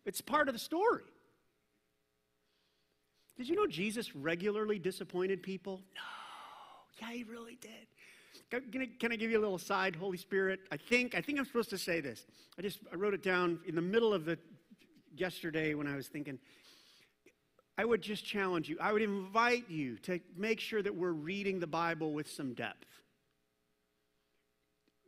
It's 0.04 0.20
part 0.20 0.48
of 0.48 0.54
the 0.54 0.58
story. 0.58 1.04
Did 3.36 3.48
you 3.48 3.56
know 3.56 3.66
Jesus 3.66 4.14
regularly 4.14 4.78
disappointed 4.78 5.42
people? 5.42 5.80
No. 5.94 6.02
Yeah, 7.00 7.14
he 7.14 7.24
really 7.24 7.56
did. 7.60 7.86
Can 8.50 8.82
I, 8.82 8.88
can 8.98 9.12
I, 9.12 9.16
give 9.16 9.30
you 9.30 9.38
a 9.38 9.40
little 9.40 9.58
side, 9.58 9.94
Holy 9.94 10.16
Spirit? 10.16 10.60
I 10.72 10.76
think 10.76 11.14
I 11.14 11.20
think 11.20 11.38
I'm 11.38 11.44
supposed 11.44 11.70
to 11.70 11.78
say 11.78 12.00
this. 12.00 12.26
I 12.58 12.62
just 12.62 12.80
I 12.92 12.96
wrote 12.96 13.14
it 13.14 13.22
down 13.22 13.60
in 13.64 13.76
the 13.76 13.82
middle 13.82 14.12
of 14.12 14.24
the 14.24 14.38
yesterday 15.16 15.74
when 15.74 15.86
I 15.86 15.94
was 15.94 16.08
thinking. 16.08 16.38
I 17.78 17.84
would 17.84 18.02
just 18.02 18.24
challenge 18.24 18.68
you. 18.68 18.76
I 18.80 18.92
would 18.92 19.02
invite 19.02 19.70
you 19.70 19.98
to 19.98 20.18
make 20.36 20.58
sure 20.58 20.82
that 20.82 20.94
we're 20.94 21.12
reading 21.12 21.60
the 21.60 21.66
Bible 21.66 22.12
with 22.12 22.28
some 22.28 22.52
depth. 22.52 22.88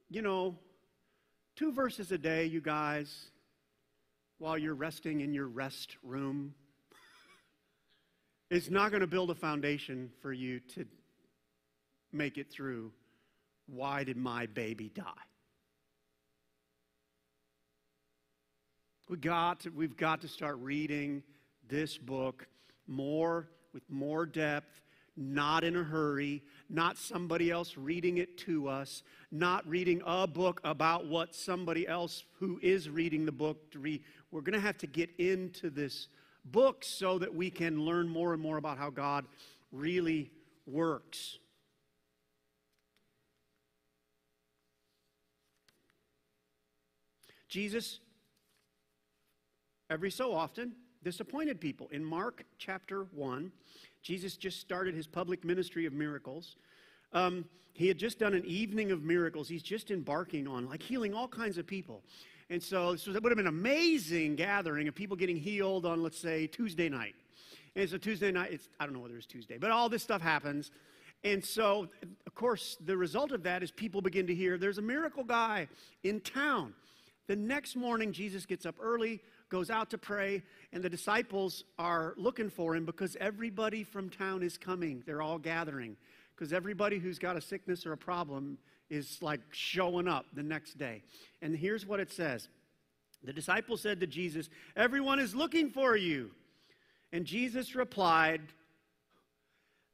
You 0.09 0.23
know, 0.23 0.57
two 1.57 1.73
verses 1.73 2.13
a 2.13 2.19
day, 2.19 2.47
you 2.47 2.61
guys, 2.61 3.27
while 4.39 4.57
you're 4.57 4.75
resting 4.75 5.21
in 5.21 5.35
your 5.35 5.49
rest 5.49 5.97
room, 6.05 6.55
is 8.51 8.71
not 8.71 8.91
going 8.91 9.01
to 9.01 9.07
build 9.09 9.31
a 9.31 9.35
foundation 9.35 10.11
for 10.23 10.33
you 10.33 10.61
to 10.75 10.87
make 12.13 12.39
it 12.39 12.51
through 12.51 12.93
why 13.67 14.05
did 14.05 14.17
my 14.17 14.47
baby 14.47 14.91
die? 14.95 15.03
We 19.09 19.17
got 19.19 19.61
to, 19.61 19.71
we've 19.71 19.97
got 19.97 20.23
to 20.23 20.29
start 20.29 20.57
reading 20.59 21.23
this 21.69 21.99
book 21.99 22.47
more 22.87 23.49
with 23.75 23.83
more 23.91 24.25
depth, 24.27 24.81
not 25.17 25.65
in 25.65 25.77
a 25.77 25.83
hurry, 25.83 26.43
not 26.71 26.97
somebody 26.97 27.51
else 27.51 27.77
reading 27.77 28.19
it 28.19 28.39
to 28.39 28.69
us, 28.69 29.03
not 29.31 29.69
reading 29.69 30.03
a 30.07 30.27
book 30.27 30.61
about 30.65 31.07
what 31.07 31.35
somebody 31.35 31.87
else 31.87 32.25
who 32.39 32.59
is 32.63 32.89
reading 32.89 33.27
the 33.27 33.33
book 33.33 33.71
to 33.73 33.79
read. 33.79 34.03
We're 34.31 34.41
going 34.41 34.59
to 34.59 34.67
have 34.67 34.79
to 34.79 34.87
get 34.87 35.11
into 35.19 35.69
this 35.69 36.09
book 36.47 36.83
so 36.85 37.19
that 37.19 37.35
we 37.35 37.51
can 37.51 37.85
learn 37.85 38.09
more 38.09 38.33
and 38.33 38.43
more 38.43 38.57
about 38.57 38.79
how 38.79 38.91
God 38.91 39.27
really 39.71 40.31
works. 40.67 41.39
Jesus, 47.53 48.01
every 49.91 50.11
so 50.11 50.33
often, 50.35 50.73
disappointed 51.05 51.61
people. 51.61 51.87
In 51.93 52.03
Mark 52.03 52.45
chapter 52.57 53.05
1, 53.13 53.53
Jesus 54.03 54.39
just 54.39 54.59
started 54.59 54.95
his 54.95 55.07
public 55.07 55.45
ministry 55.45 55.85
of 55.85 55.93
miracles. 55.93 56.57
Um, 57.13 57.45
he 57.75 57.89
had 57.89 57.99
just 57.99 58.19
done 58.19 58.33
an 58.33 58.47
evening 58.47 58.91
of 58.91 59.03
miracles. 59.03 59.51
He's 59.51 59.63
just 59.63 59.91
embarking 59.91 60.49
on, 60.49 60.67
like, 60.67 60.83
healing 60.83 61.13
all 61.13 61.29
kinds 61.29 61.59
of 61.59 61.67
people. 61.67 62.03
And 62.49 62.63
so, 62.63 62.97
so 62.97 63.13
that 63.13 63.23
would 63.23 63.31
have 63.31 63.37
been 63.37 63.47
an 63.47 63.55
amazing 63.55 64.35
gathering 64.35 64.89
of 64.89 64.95
people 64.95 65.15
getting 65.15 65.37
healed 65.37 65.85
on, 65.85 66.03
let's 66.03 66.19
say, 66.19 66.47
Tuesday 66.47 66.89
night. 66.89 67.15
And 67.77 67.87
so 67.87 67.99
Tuesday 67.99 68.33
night, 68.33 68.53
it's, 68.53 68.71
I 68.81 68.87
don't 68.87 68.95
know 68.95 69.01
whether 69.01 69.19
it's 69.19 69.27
Tuesday, 69.27 69.59
but 69.59 69.71
all 69.71 69.91
this 69.91 70.03
stuff 70.03 70.23
happens. 70.23 70.71
And 71.23 71.45
so, 71.45 71.89
of 72.27 72.35
course, 72.35 72.79
the 72.83 72.97
result 72.97 73.31
of 73.31 73.43
that 73.43 73.63
is 73.63 73.71
people 73.71 74.01
begin 74.01 74.27
to 74.29 74.35
hear 74.35 74.57
there's 74.57 74.79
a 74.79 74.83
miracle 74.83 75.23
guy 75.23 75.69
in 76.03 76.21
town. 76.23 76.73
The 77.29 77.37
next 77.37 77.77
morning, 77.77 78.13
Jesus 78.13 78.47
gets 78.47 78.67
up 78.67 78.77
early, 78.81 79.21
goes 79.49 79.71
out 79.71 79.91
to 79.91 79.99
pray, 79.99 80.43
and 80.73 80.83
the 80.83 80.91
disciples 80.91 81.65
are 81.79 82.15
looking 82.17 82.51
for 82.51 82.75
him 82.75 82.85
because 82.85 83.17
everybody 83.21 83.85
from 83.85 84.11
town 84.11 84.43
is 84.43 84.59
coming. 84.59 85.03
They're 85.07 85.23
all 85.23 85.39
gathering 85.39 85.97
because 86.35 86.53
everybody 86.53 86.99
who's 86.99 87.19
got 87.19 87.37
a 87.37 87.41
sickness 87.41 87.87
or 87.87 87.93
a 87.93 87.97
problem 87.97 88.59
is 88.91 89.19
like 89.23 89.41
showing 89.53 90.09
up 90.09 90.27
the 90.35 90.43
next 90.43 90.79
day. 90.79 91.03
And 91.41 91.57
here's 91.57 91.87
what 91.87 92.01
it 92.01 92.11
says 92.11 92.49
The 93.23 93.33
disciples 93.33 93.81
said 93.81 94.01
to 94.01 94.07
Jesus, 94.07 94.49
Everyone 94.77 95.21
is 95.21 95.35
looking 95.35 95.71
for 95.71 95.97
you. 95.97 96.31
And 97.13 97.25
Jesus 97.25 97.75
replied, 97.77 98.41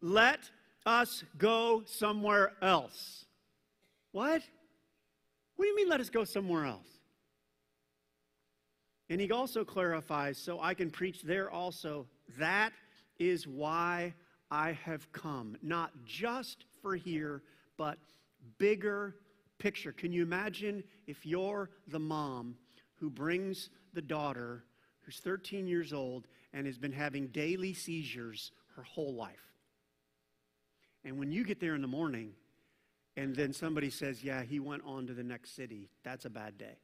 Let 0.00 0.50
us 0.86 1.24
go 1.36 1.82
somewhere 1.84 2.52
else. 2.62 3.26
What? 4.12 4.42
What 5.56 5.64
do 5.64 5.68
you 5.68 5.76
mean, 5.76 5.88
let 5.88 6.00
us 6.00 6.08
go 6.08 6.24
somewhere 6.24 6.64
else? 6.64 6.97
And 9.10 9.20
he 9.20 9.30
also 9.30 9.64
clarifies, 9.64 10.36
so 10.36 10.60
I 10.60 10.74
can 10.74 10.90
preach 10.90 11.22
there 11.22 11.50
also. 11.50 12.06
That 12.38 12.72
is 13.18 13.46
why 13.46 14.14
I 14.50 14.72
have 14.72 15.10
come, 15.12 15.56
not 15.62 15.92
just 16.04 16.64
for 16.82 16.94
here, 16.94 17.42
but 17.76 17.98
bigger 18.58 19.16
picture. 19.58 19.92
Can 19.92 20.12
you 20.12 20.22
imagine 20.22 20.84
if 21.06 21.24
you're 21.24 21.70
the 21.88 21.98
mom 21.98 22.56
who 22.96 23.10
brings 23.10 23.70
the 23.94 24.02
daughter 24.02 24.64
who's 25.00 25.20
13 25.20 25.66
years 25.66 25.92
old 25.92 26.26
and 26.52 26.66
has 26.66 26.78
been 26.78 26.92
having 26.92 27.28
daily 27.28 27.72
seizures 27.72 28.52
her 28.76 28.82
whole 28.82 29.14
life? 29.14 29.52
And 31.04 31.18
when 31.18 31.32
you 31.32 31.44
get 31.44 31.60
there 31.60 31.74
in 31.74 31.82
the 31.82 31.88
morning 31.88 32.32
and 33.16 33.34
then 33.34 33.52
somebody 33.52 33.90
says, 33.90 34.22
Yeah, 34.22 34.42
he 34.42 34.60
went 34.60 34.82
on 34.84 35.06
to 35.06 35.14
the 35.14 35.22
next 35.22 35.56
city, 35.56 35.88
that's 36.04 36.24
a 36.24 36.30
bad 36.30 36.58
day. 36.58 36.76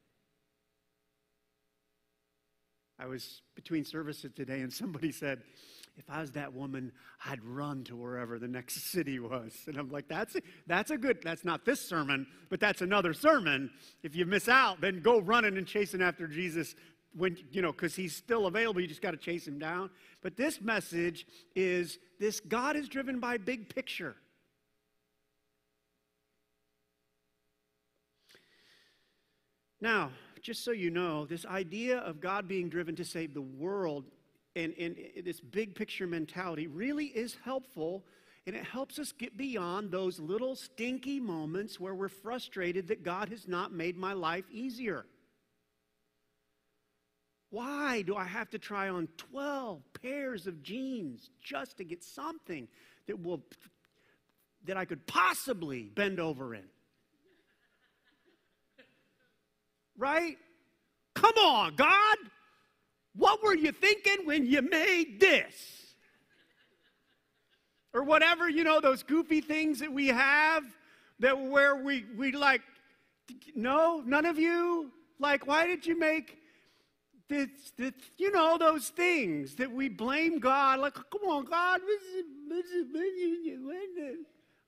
I 2.98 3.06
was 3.06 3.42
between 3.54 3.84
services 3.84 4.32
today 4.34 4.60
and 4.60 4.72
somebody 4.72 5.10
said, 5.12 5.42
if 5.96 6.10
I 6.10 6.20
was 6.20 6.32
that 6.32 6.52
woman, 6.52 6.92
I'd 7.24 7.42
run 7.44 7.84
to 7.84 7.96
wherever 7.96 8.38
the 8.38 8.48
next 8.48 8.74
city 8.90 9.18
was. 9.18 9.52
And 9.66 9.76
I'm 9.76 9.90
like, 9.90 10.08
that's 10.08 10.34
a, 10.36 10.40
that's 10.66 10.90
a 10.90 10.98
good, 10.98 11.18
that's 11.22 11.44
not 11.44 11.64
this 11.64 11.80
sermon, 11.80 12.26
but 12.50 12.60
that's 12.60 12.82
another 12.82 13.14
sermon. 13.14 13.70
If 14.02 14.16
you 14.16 14.26
miss 14.26 14.48
out, 14.48 14.80
then 14.80 15.00
go 15.00 15.20
running 15.20 15.56
and 15.56 15.66
chasing 15.66 16.02
after 16.02 16.26
Jesus 16.26 16.74
when, 17.16 17.36
you 17.52 17.62
know, 17.62 17.70
because 17.70 17.94
he's 17.94 18.14
still 18.14 18.46
available. 18.46 18.80
You 18.80 18.88
just 18.88 19.02
got 19.02 19.12
to 19.12 19.16
chase 19.16 19.46
him 19.46 19.58
down. 19.58 19.90
But 20.20 20.36
this 20.36 20.60
message 20.60 21.26
is 21.54 21.98
this 22.18 22.40
God 22.40 22.76
is 22.76 22.88
driven 22.88 23.20
by 23.20 23.36
big 23.38 23.72
picture. 23.72 24.16
Now, 29.80 30.10
just 30.44 30.62
so 30.62 30.72
you 30.72 30.90
know, 30.90 31.24
this 31.24 31.46
idea 31.46 31.98
of 31.98 32.20
God 32.20 32.46
being 32.46 32.68
driven 32.68 32.94
to 32.96 33.04
save 33.04 33.32
the 33.32 33.40
world 33.40 34.04
and, 34.54 34.74
and 34.78 34.96
this 35.24 35.40
big 35.40 35.74
picture 35.74 36.06
mentality 36.06 36.66
really 36.66 37.06
is 37.06 37.36
helpful 37.44 38.04
and 38.46 38.54
it 38.54 38.62
helps 38.62 38.98
us 38.98 39.10
get 39.10 39.38
beyond 39.38 39.90
those 39.90 40.20
little 40.20 40.54
stinky 40.54 41.18
moments 41.18 41.80
where 41.80 41.94
we're 41.94 42.10
frustrated 42.10 42.88
that 42.88 43.02
God 43.02 43.30
has 43.30 43.48
not 43.48 43.72
made 43.72 43.96
my 43.96 44.12
life 44.12 44.44
easier. 44.52 45.06
Why 47.48 48.02
do 48.02 48.14
I 48.14 48.24
have 48.24 48.50
to 48.50 48.58
try 48.58 48.90
on 48.90 49.08
12 49.16 49.80
pairs 50.02 50.46
of 50.46 50.62
jeans 50.62 51.30
just 51.40 51.78
to 51.78 51.84
get 51.84 52.04
something 52.04 52.68
that 53.06 53.22
will 53.22 53.42
that 54.66 54.76
I 54.76 54.84
could 54.84 55.06
possibly 55.06 55.84
bend 55.94 56.20
over 56.20 56.54
in? 56.54 56.64
Right? 59.96 60.36
Come 61.14 61.36
on, 61.36 61.76
God. 61.76 62.16
What 63.14 63.42
were 63.42 63.54
you 63.54 63.72
thinking 63.72 64.26
when 64.26 64.46
you 64.46 64.62
made 64.62 65.20
this? 65.20 65.54
Or 67.92 68.02
whatever, 68.02 68.48
you 68.48 68.64
know, 68.64 68.80
those 68.80 69.04
goofy 69.04 69.40
things 69.40 69.78
that 69.78 69.92
we 69.92 70.08
have 70.08 70.64
that 71.20 71.40
where 71.40 71.76
we, 71.76 72.04
we 72.16 72.32
like, 72.32 72.62
no, 73.54 74.02
none 74.04 74.26
of 74.26 74.38
you? 74.38 74.90
Like, 75.20 75.46
why 75.46 75.68
did 75.68 75.86
you 75.86 75.96
make 75.96 76.38
this, 77.28 77.48
this, 77.78 77.92
you 78.18 78.32
know, 78.32 78.58
those 78.58 78.88
things 78.88 79.54
that 79.56 79.70
we 79.70 79.88
blame 79.88 80.40
God? 80.40 80.80
Like, 80.80 80.94
come 80.94 81.22
on, 81.28 81.44
God, 81.44 81.80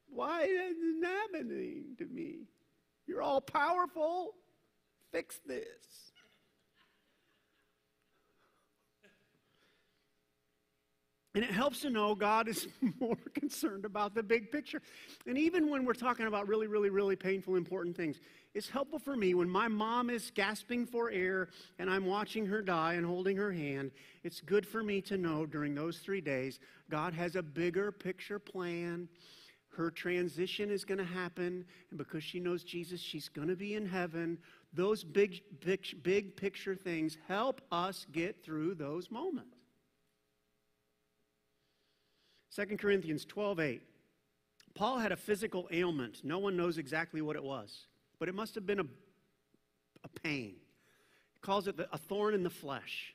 why 0.09 0.43
is 0.45 0.77
it 0.79 1.05
happening 1.05 1.97
to 1.99 2.07
me? 2.07 2.47
You're 3.07 3.23
all 3.23 3.41
powerful. 3.41 4.35
Fix 5.13 5.39
this. 5.47 6.07
And 11.37 11.45
it 11.45 11.51
helps 11.51 11.81
to 11.81 11.91
know 11.91 12.15
God 12.15 12.49
is 12.49 12.67
more 12.99 13.19
concerned 13.35 13.85
about 13.85 14.15
the 14.15 14.23
big 14.23 14.51
picture. 14.51 14.81
And 15.27 15.37
even 15.37 15.69
when 15.69 15.85
we're 15.85 15.93
talking 15.93 16.27
about 16.27 16.49
really, 16.49 16.67
really, 16.67 16.89
really 16.89 17.15
painful, 17.15 17.57
important 17.57 17.95
things, 17.95 18.21
it's 18.55 18.71
helpful 18.71 18.99
for 18.99 19.15
me 19.15 19.35
when 19.35 19.51
my 19.51 19.69
mom 19.69 20.09
is 20.09 20.33
gasping 20.35 20.87
for 20.87 21.11
air 21.11 21.51
and 21.79 21.91
I'm 21.91 22.07
watching 22.07 22.47
her 22.47 22.63
die 22.63 22.95
and 22.95 23.05
holding 23.05 23.37
her 23.37 23.53
hand. 23.53 23.91
It's 24.25 24.41
good 24.41 24.67
for 24.67 24.83
me 24.83 25.03
to 25.03 25.19
know 25.19 25.45
during 25.45 25.75
those 25.75 25.99
three 25.99 26.23
days, 26.23 26.59
God 26.91 27.13
has 27.13 27.37
a 27.37 27.43
bigger 27.43 27.93
picture 27.93 28.39
plan. 28.39 29.07
Her 29.77 29.91
transition 29.91 30.71
is 30.71 30.87
going 30.87 30.97
to 30.97 31.05
happen. 31.05 31.67
And 31.91 31.99
because 31.99 32.25
she 32.25 32.41
knows 32.41 32.65
Jesus, 32.65 32.99
she's 32.99 33.29
going 33.29 33.49
to 33.49 33.57
be 33.57 33.75
in 33.75 33.85
heaven. 33.85 34.39
Those 34.73 35.05
big, 35.05 35.41
big, 35.65 36.03
big 36.03 36.37
picture 36.37 36.75
things 36.75 37.17
help 37.29 37.61
us 37.73 38.07
get 38.13 38.45
through 38.45 38.75
those 38.75 39.11
moments. 39.11 39.57
2 42.55 42.77
Corinthians 42.77 43.25
12 43.25 43.61
8. 43.61 43.83
Paul 44.75 44.99
had 44.99 45.13
a 45.13 45.17
physical 45.17 45.69
ailment. 45.71 46.23
No 46.23 46.39
one 46.39 46.57
knows 46.57 46.79
exactly 46.79 47.23
what 47.23 47.37
it 47.37 47.43
was, 47.43 47.87
but 48.19 48.29
it 48.29 48.35
must 48.35 48.55
have 48.55 48.67
been 48.67 48.81
a, 48.81 48.87
a 50.05 50.09
pain. 50.23 50.57
He 51.33 51.41
calls 51.41 51.67
it 51.67 51.77
the, 51.77 51.89
a 51.93 51.99
thorn 51.99 52.35
in 52.35 52.43
the 52.43 52.51
flesh. 52.51 53.15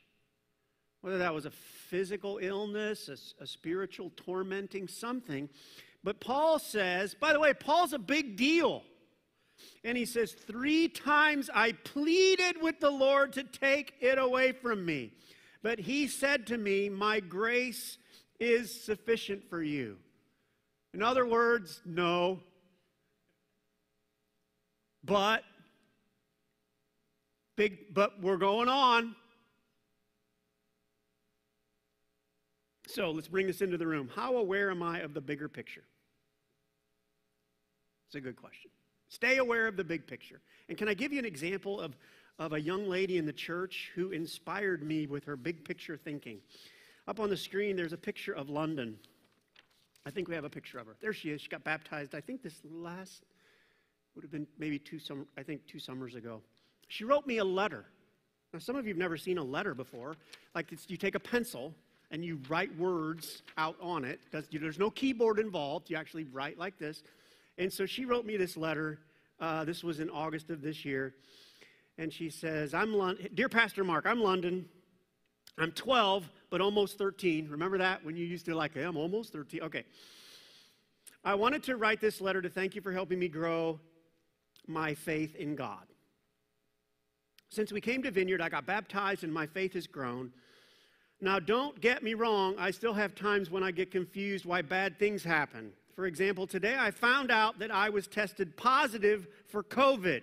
Whether 1.02 1.20
that 1.20 1.34
was 1.34 1.46
a 1.46 1.52
physical 1.52 2.40
illness, 2.42 3.10
a, 3.10 3.44
a 3.44 3.48
spiritual 3.48 4.12
tormenting, 4.16 4.88
something. 4.88 5.50
But 6.04 6.20
Paul 6.20 6.60
says, 6.60 7.16
by 7.16 7.34
the 7.34 7.40
way, 7.40 7.54
Paul's 7.54 7.94
a 7.94 8.00
big 8.00 8.38
deal. 8.38 8.84
And 9.84 9.97
he 9.97 10.06
says, 10.06 10.34
Three 10.34 10.88
times 10.88 11.50
I 11.54 11.71
pleaded 11.71 12.62
with 12.62 12.80
the 12.80 12.89
Lord 12.89 13.34
to 13.34 13.43
take 13.43 13.95
it 14.00 14.17
away 14.17 14.52
from 14.52 14.86
me. 14.86 15.13
But 15.63 15.80
he 15.80 16.08
said 16.08 16.47
to 16.47 16.58
me, 16.58 16.89
My 16.89 17.19
grace 17.19 17.97
is 18.39 18.84
sufficient 18.84 19.50
for 19.50 19.62
you. 19.62 19.97
In 20.93 21.02
other 21.02 21.26
words, 21.26 21.82
no. 21.86 22.39
But, 25.04 25.43
big, 27.56 27.93
but 27.93 28.21
we're 28.21 28.38
going 28.38 28.69
on. 28.69 29.15
So 32.88 33.12
let's 33.12 33.30
bring 33.30 33.47
this 33.47 33.62
into 33.62 33.78
the 33.78 33.88
room. 33.88 34.10
How 34.13 34.36
aware 34.36 34.69
am 34.69 34.84
I 34.84 35.00
of 35.00 35.13
the 35.13 35.21
bigger 35.21 35.47
picture? 35.47 35.84
It's 38.08 38.15
a 38.15 38.21
good 38.21 38.36
question. 38.36 38.69
Stay 39.12 39.39
aware 39.39 39.67
of 39.67 39.76
the 39.76 39.84
big 39.84 40.08
picture. 40.08 40.39
And 40.69 40.78
can 40.78 40.88
I 40.88 40.93
give 40.93 41.12
you 41.12 41.19
an 41.19 41.26
example 41.26 41.82
of, 41.82 41.97
of 42.39 42.54
a 42.54 42.62
young 42.62 42.88
lady 42.88 43.17
in 43.17 43.26
the 43.26 43.34
church 43.34 43.91
who 43.93 44.12
inspired 44.12 44.84
me 44.84 45.06
with 45.06 45.26
her 45.26 45.36
big 45.36 45.65
picture 45.65 45.97
thinking? 45.97 46.39
Up 47.10 47.19
on 47.19 47.30
the 47.30 47.36
screen, 47.36 47.76
there's 47.76 47.91
a 47.91 47.97
picture 47.97 48.32
of 48.32 48.50
London. 48.50 48.97
I 50.06 50.12
think 50.12 50.30
we 50.30 50.36
have 50.36 50.45
a 50.45 50.50
picture 50.50 50.80
of 50.80 50.88
her. 50.88 50.95
There 51.02 51.12
she 51.12 51.30
is. 51.30 51.41
She 51.41 51.50
got 51.50 51.62
baptized, 51.65 52.15
I 52.15 52.21
think 52.21 52.41
this 52.41 52.62
last, 52.63 53.26
would 54.15 54.24
have 54.24 54.32
been 54.32 54.47
maybe 54.58 54.80
two, 54.80 54.97
summer, 54.97 55.26
I 55.38 55.43
think 55.43 55.67
two 55.67 55.80
summers 55.80 56.15
ago. 56.15 56.41
She 56.88 57.04
wrote 57.04 57.28
me 57.28 57.39
a 57.39 57.45
letter. 57.45 57.84
Now, 58.54 58.60
some 58.60 58.78
of 58.78 58.86
you 58.86 58.93
have 58.93 58.97
never 58.97 59.17
seen 59.17 59.38
a 59.39 59.43
letter 59.43 59.76
before. 59.76 60.15
Like, 60.56 60.67
you 60.88 60.95
take 60.95 61.15
a 61.15 61.19
pencil 61.19 61.74
and 62.12 62.24
you 62.24 62.39
write 62.47 62.74
words 62.78 63.43
out 63.58 63.76
on 63.82 64.06
it. 64.06 64.21
There's 64.32 64.80
no 64.80 64.89
keyboard 64.89 65.38
involved. 65.38 65.89
You 65.89 65.97
actually 65.97 66.24
write 66.24 66.58
like 66.58 66.78
this. 66.78 67.04
And 67.62 67.71
so 67.71 67.86
she 67.86 68.06
wrote 68.06 68.26
me 68.26 68.38
this 68.38 68.58
letter. 68.58 68.97
Uh, 69.39 69.63
this 69.63 69.84
was 69.84 70.00
in 70.00 70.10
August 70.10 70.50
of 70.50 70.63
this 70.63 70.84
year. 70.84 71.13
And 72.00 72.12
she 72.12 72.28
says, 72.28 72.74
I'm 72.74 72.91
Lon- 72.91 73.19
Dear 73.36 73.50
Pastor 73.50 73.84
Mark, 73.84 74.08
I'm 74.08 74.19
London. 74.19 74.65
I'm 75.60 75.71
12, 75.71 76.28
but 76.50 76.60
almost 76.60 76.97
13. 76.97 77.47
Remember 77.52 77.78
that 77.78 78.04
when 78.04 78.15
you 78.15 78.26
used 78.26 78.45
to 78.45 78.56
like, 78.56 78.74
hey, 78.74 78.82
I'm 78.82 78.97
almost 78.97 79.32
13? 79.32 79.62
Okay. 79.62 79.84
I 81.24 81.36
wanted 81.36 81.62
to 81.65 81.78
write 81.78 82.02
this 82.02 82.19
letter 82.19 82.41
to 82.41 82.50
thank 82.50 82.74
you 82.74 82.82
for 82.82 82.91
helping 82.91 83.19
me 83.19 83.28
grow 83.28 83.80
my 84.65 84.95
faith 84.95 85.36
in 85.36 85.56
God. 85.56 85.86
Since 87.50 87.71
we 87.71 87.80
came 87.80 88.02
to 88.02 88.10
Vineyard, 88.10 88.41
I 88.41 88.50
got 88.50 88.65
baptized 88.65 89.24
and 89.24 89.32
my 89.32 89.45
faith 89.45 89.74
has 89.74 89.86
grown. 89.86 90.32
Now, 91.19 91.38
don't 91.38 91.80
get 91.80 92.02
me 92.02 92.15
wrong, 92.15 92.56
I 92.58 92.71
still 92.71 92.93
have 92.93 93.13
times 93.13 93.52
when 93.52 93.62
I 93.62 93.69
get 93.69 93.91
confused 93.91 94.47
why 94.47 94.63
bad 94.63 94.97
things 94.97 95.24
happen. 95.24 95.74
For 95.95 96.06
example, 96.06 96.47
today 96.47 96.75
I 96.77 96.91
found 96.91 97.32
out 97.32 97.60
that 97.60 97.71
I 97.71 97.89
was 97.89 98.08
tested 98.08 98.56
positive 98.56 99.27
for 99.47 99.63
COVID. 99.63 100.21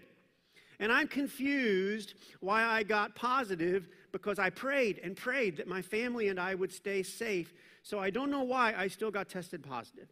And 0.80 0.92
I'm 0.92 1.08
confused 1.08 2.14
why 2.40 2.64
I 2.64 2.84
got 2.84 3.14
positive 3.14 3.88
because 4.12 4.38
I 4.38 4.50
prayed 4.50 5.00
and 5.02 5.16
prayed 5.16 5.56
that 5.56 5.66
my 5.66 5.82
family 5.82 6.28
and 6.28 6.38
I 6.38 6.54
would 6.54 6.72
stay 6.72 7.02
safe. 7.02 7.52
So 7.82 7.98
I 7.98 8.10
don't 8.10 8.30
know 8.30 8.44
why 8.44 8.74
I 8.76 8.88
still 8.88 9.10
got 9.10 9.28
tested 9.28 9.62
positive. 9.62 10.08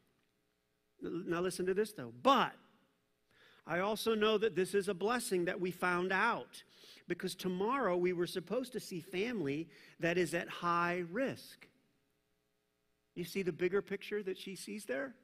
Now, 1.00 1.40
listen 1.40 1.66
to 1.66 1.74
this 1.74 1.92
though. 1.92 2.12
But 2.22 2.52
I 3.66 3.80
also 3.80 4.14
know 4.14 4.38
that 4.38 4.56
this 4.56 4.74
is 4.74 4.88
a 4.88 4.94
blessing 4.94 5.44
that 5.44 5.60
we 5.60 5.70
found 5.70 6.12
out 6.12 6.62
because 7.08 7.34
tomorrow 7.34 7.96
we 7.96 8.12
were 8.12 8.26
supposed 8.26 8.72
to 8.72 8.80
see 8.80 9.00
family 9.00 9.68
that 10.00 10.18
is 10.18 10.34
at 10.34 10.48
high 10.48 11.04
risk. 11.10 11.68
You 13.14 13.24
see 13.24 13.42
the 13.42 13.52
bigger 13.52 13.82
picture 13.82 14.22
that 14.24 14.36
she 14.36 14.56
sees 14.56 14.84
there? 14.84 15.14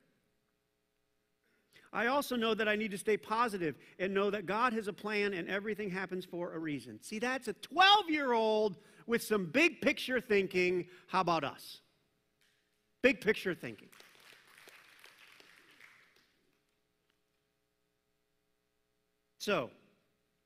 I 1.93 2.07
also 2.07 2.37
know 2.37 2.55
that 2.55 2.69
I 2.69 2.77
need 2.77 2.91
to 2.93 2.99
stay 2.99 3.19
positive 3.19 3.77
and 3.99 4.15
know 4.15 4.31
that 4.31 4.47
God 4.47 4.73
has 4.73 4.89
a 4.89 4.93
plan 4.93 5.35
and 5.35 5.49
everything 5.49 5.91
happens 5.91 6.25
for 6.25 6.55
a 6.55 6.59
reason. 6.59 6.99
See, 7.03 7.19
that's 7.19 7.49
a 7.49 7.53
12 7.53 8.09
year 8.09 8.33
old 8.33 8.79
with 9.07 9.23
some 9.23 9.47
big 9.47 9.81
picture 9.83 10.21
thinking. 10.21 10.87
How 11.09 11.21
about 11.21 11.45
us? 11.45 11.81
Big 13.03 13.21
picture 13.21 13.55
thinking. 13.55 13.89
So, 19.39 19.71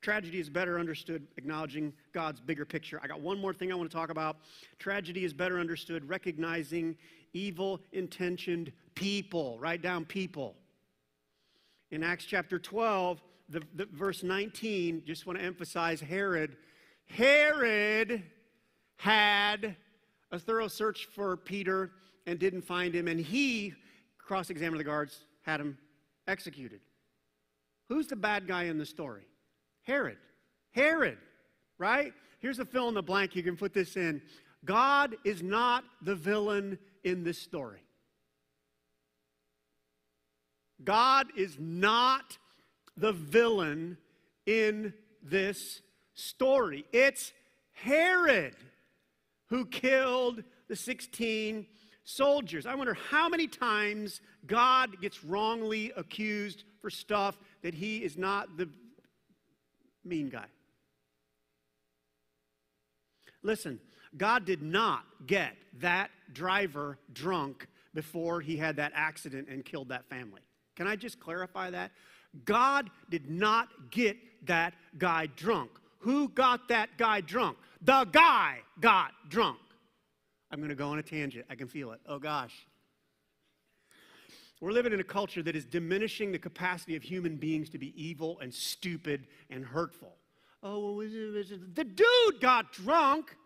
tragedy 0.00 0.40
is 0.40 0.48
better 0.48 0.80
understood 0.80 1.26
acknowledging 1.36 1.92
God's 2.12 2.40
bigger 2.40 2.64
picture. 2.64 2.98
I 3.04 3.06
got 3.06 3.20
one 3.20 3.38
more 3.38 3.52
thing 3.52 3.70
I 3.70 3.74
want 3.74 3.90
to 3.90 3.96
talk 3.96 4.08
about. 4.08 4.38
Tragedy 4.78 5.24
is 5.24 5.34
better 5.34 5.60
understood 5.60 6.08
recognizing 6.08 6.96
evil 7.34 7.82
intentioned 7.92 8.72
people. 8.94 9.58
Write 9.60 9.82
down 9.82 10.06
people. 10.06 10.56
In 11.90 12.02
Acts 12.02 12.24
chapter 12.24 12.58
12, 12.58 13.22
the, 13.48 13.62
the 13.74 13.86
verse 13.92 14.22
19, 14.22 15.02
just 15.06 15.26
want 15.26 15.38
to 15.38 15.44
emphasize 15.44 16.00
Herod. 16.00 16.56
Herod 17.06 18.24
had 18.96 19.76
a 20.32 20.38
thorough 20.38 20.68
search 20.68 21.06
for 21.14 21.36
Peter 21.36 21.92
and 22.26 22.38
didn't 22.38 22.62
find 22.62 22.94
him, 22.94 23.06
and 23.06 23.20
he 23.20 23.72
cross 24.18 24.50
examined 24.50 24.80
the 24.80 24.84
guards, 24.84 25.26
had 25.42 25.60
him 25.60 25.78
executed. 26.26 26.80
Who's 27.88 28.08
the 28.08 28.16
bad 28.16 28.48
guy 28.48 28.64
in 28.64 28.78
the 28.78 28.86
story? 28.86 29.26
Herod. 29.82 30.18
Herod, 30.72 31.18
right? 31.78 32.12
Here's 32.40 32.58
a 32.58 32.64
fill 32.64 32.88
in 32.88 32.94
the 32.94 33.02
blank. 33.02 33.36
You 33.36 33.44
can 33.44 33.56
put 33.56 33.72
this 33.72 33.96
in. 33.96 34.20
God 34.64 35.14
is 35.24 35.42
not 35.42 35.84
the 36.02 36.16
villain 36.16 36.78
in 37.04 37.22
this 37.22 37.38
story. 37.38 37.85
God 40.84 41.28
is 41.36 41.56
not 41.58 42.38
the 42.96 43.12
villain 43.12 43.98
in 44.46 44.94
this 45.22 45.82
story. 46.14 46.84
It's 46.92 47.32
Herod 47.72 48.56
who 49.48 49.66
killed 49.66 50.42
the 50.68 50.76
16 50.76 51.66
soldiers. 52.04 52.66
I 52.66 52.74
wonder 52.74 52.94
how 53.10 53.28
many 53.28 53.46
times 53.46 54.20
God 54.46 55.00
gets 55.00 55.24
wrongly 55.24 55.92
accused 55.96 56.64
for 56.80 56.90
stuff 56.90 57.38
that 57.62 57.74
he 57.74 57.98
is 57.98 58.16
not 58.16 58.56
the 58.56 58.68
mean 60.04 60.28
guy. 60.28 60.46
Listen, 63.42 63.80
God 64.16 64.44
did 64.44 64.62
not 64.62 65.04
get 65.26 65.56
that 65.80 66.10
driver 66.32 66.98
drunk 67.12 67.68
before 67.94 68.40
he 68.40 68.56
had 68.56 68.76
that 68.76 68.92
accident 68.94 69.48
and 69.48 69.64
killed 69.64 69.88
that 69.88 70.08
family. 70.08 70.40
Can 70.76 70.86
I 70.86 70.94
just 70.94 71.18
clarify 71.18 71.70
that? 71.70 71.90
God 72.44 72.90
did 73.10 73.30
not 73.30 73.68
get 73.90 74.16
that 74.46 74.74
guy 74.98 75.26
drunk. 75.36 75.70
Who 76.00 76.28
got 76.28 76.68
that 76.68 76.90
guy 76.98 77.20
drunk? 77.22 77.56
The 77.82 78.04
guy 78.12 78.58
got 78.80 79.12
drunk. 79.28 79.58
I'm 80.50 80.58
going 80.58 80.68
to 80.68 80.76
go 80.76 80.88
on 80.88 80.98
a 80.98 81.02
tangent. 81.02 81.46
I 81.50 81.54
can 81.54 81.66
feel 81.66 81.92
it. 81.92 82.00
Oh 82.06 82.18
gosh. 82.18 82.66
We're 84.60 84.72
living 84.72 84.92
in 84.92 85.00
a 85.00 85.04
culture 85.04 85.42
that 85.42 85.56
is 85.56 85.66
diminishing 85.66 86.32
the 86.32 86.38
capacity 86.38 86.96
of 86.96 87.02
human 87.02 87.36
beings 87.36 87.68
to 87.70 87.78
be 87.78 87.92
evil 88.02 88.38
and 88.40 88.52
stupid 88.52 89.26
and 89.50 89.64
hurtful. 89.64 90.16
Oh, 90.62 91.02
the 91.02 91.84
dude 91.84 92.40
got 92.40 92.72
drunk. 92.72 93.36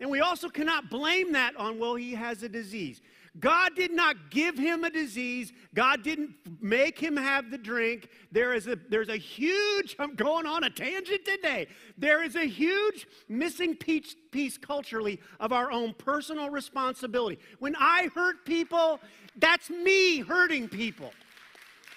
And 0.00 0.10
we 0.10 0.20
also 0.20 0.48
cannot 0.48 0.90
blame 0.90 1.32
that 1.32 1.56
on, 1.56 1.78
well, 1.78 1.94
he 1.94 2.14
has 2.14 2.42
a 2.42 2.48
disease. 2.48 3.00
God 3.40 3.74
did 3.74 3.92
not 3.92 4.30
give 4.30 4.58
him 4.58 4.84
a 4.84 4.90
disease. 4.90 5.52
God 5.74 6.02
didn't 6.02 6.34
make 6.60 6.98
him 6.98 7.16
have 7.16 7.50
the 7.50 7.56
drink. 7.56 8.08
There 8.30 8.52
is 8.52 8.66
a, 8.66 8.76
there's 8.90 9.08
a 9.08 9.16
huge, 9.16 9.96
I'm 9.98 10.14
going 10.14 10.46
on 10.46 10.64
a 10.64 10.70
tangent 10.70 11.24
today. 11.24 11.68
There 11.96 12.22
is 12.22 12.36
a 12.36 12.44
huge 12.44 13.06
missing 13.28 13.74
piece, 13.74 14.14
piece 14.30 14.58
culturally 14.58 15.18
of 15.40 15.52
our 15.52 15.72
own 15.72 15.94
personal 15.94 16.50
responsibility. 16.50 17.38
When 17.58 17.74
I 17.76 18.08
hurt 18.14 18.44
people, 18.44 19.00
that's 19.36 19.70
me 19.70 20.20
hurting 20.20 20.68
people. 20.68 21.12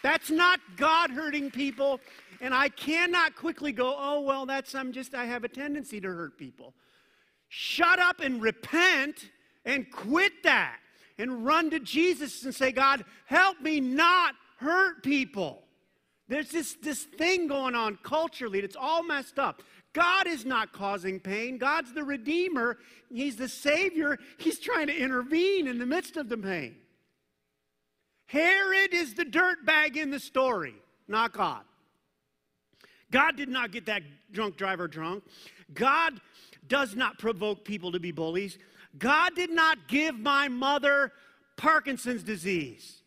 That's 0.03 0.29
not 0.29 0.59
God 0.77 1.09
hurting 1.09 1.51
people. 1.51 1.99
And 2.39 2.53
I 2.53 2.69
cannot 2.69 3.35
quickly 3.35 3.71
go, 3.71 3.93
oh, 3.97 4.21
well, 4.21 4.45
that's, 4.45 4.73
I'm 4.73 4.91
just, 4.93 5.15
I 5.15 5.25
have 5.25 5.43
a 5.43 5.49
tendency 5.49 5.99
to 5.99 6.07
hurt 6.07 6.37
people. 6.37 6.73
Shut 7.49 7.99
up 7.99 8.19
and 8.19 8.41
repent 8.41 9.29
and 9.65 9.89
quit 9.91 10.43
that 10.43 10.77
and 11.17 11.45
run 11.45 11.69
to 11.71 11.79
Jesus 11.79 12.43
and 12.43 12.53
say, 12.53 12.71
God, 12.71 13.05
help 13.25 13.61
me 13.61 13.79
not 13.79 14.35
hurt 14.57 15.03
people. 15.03 15.63
There's 16.27 16.49
this, 16.49 16.75
this 16.81 17.03
thing 17.03 17.47
going 17.47 17.75
on 17.75 17.97
culturally 18.03 18.61
that's 18.61 18.75
all 18.75 19.03
messed 19.03 19.37
up. 19.37 19.61
God 19.93 20.27
is 20.27 20.43
not 20.43 20.73
causing 20.73 21.19
pain. 21.19 21.57
God's 21.57 21.93
the 21.93 22.03
Redeemer. 22.03 22.77
He's 23.09 23.37
the 23.37 23.47
Savior. 23.47 24.17
He's 24.37 24.59
trying 24.59 24.87
to 24.87 24.97
intervene 24.97 25.67
in 25.67 25.77
the 25.77 25.85
midst 25.85 26.17
of 26.17 26.27
the 26.27 26.37
pain. 26.37 26.75
Herod 28.25 28.93
is 28.93 29.13
the 29.13 29.23
dirtbag 29.23 29.95
in 29.95 30.09
the 30.09 30.19
story, 30.19 30.75
not 31.07 31.31
God. 31.31 31.61
God 33.11 33.37
did 33.37 33.49
not 33.49 33.71
get 33.71 33.85
that 33.85 34.01
drunk 34.31 34.57
driver 34.57 34.87
drunk. 34.87 35.23
God 35.73 36.19
does 36.67 36.95
not 36.95 37.19
provoke 37.19 37.63
people 37.65 37.91
to 37.91 37.99
be 37.99 38.11
bullies. 38.11 38.57
God 38.97 39.35
did 39.35 39.49
not 39.49 39.87
give 39.87 40.17
my 40.17 40.47
mother 40.47 41.11
Parkinson's 41.57 42.23
disease. 42.23 43.01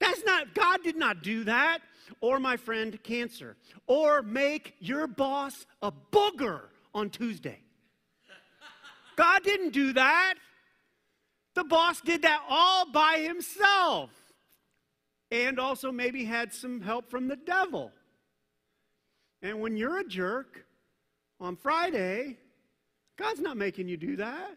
That's 0.00 0.24
not, 0.24 0.54
God 0.54 0.82
did 0.82 0.96
not 0.96 1.22
do 1.22 1.44
that. 1.44 1.80
Or 2.20 2.40
my 2.40 2.56
friend, 2.56 2.98
cancer. 3.02 3.56
Or 3.86 4.22
make 4.22 4.74
your 4.78 5.06
boss 5.06 5.66
a 5.82 5.92
booger 5.92 6.62
on 6.94 7.10
Tuesday. 7.10 7.60
God 9.16 9.42
didn't 9.42 9.70
do 9.70 9.92
that. 9.94 10.34
The 11.54 11.64
boss 11.64 12.00
did 12.00 12.22
that 12.22 12.42
all 12.48 12.90
by 12.90 13.18
himself. 13.26 14.10
And 15.30 15.58
also 15.58 15.92
maybe 15.92 16.24
had 16.24 16.54
some 16.54 16.80
help 16.80 17.10
from 17.10 17.28
the 17.28 17.36
devil. 17.36 17.92
And 19.42 19.60
when 19.60 19.76
you're 19.76 19.98
a 19.98 20.04
jerk 20.04 20.64
on 21.40 21.56
Friday, 21.56 22.38
God's 23.18 23.40
not 23.40 23.56
making 23.56 23.88
you 23.88 23.96
do 23.96 24.16
that. 24.16 24.56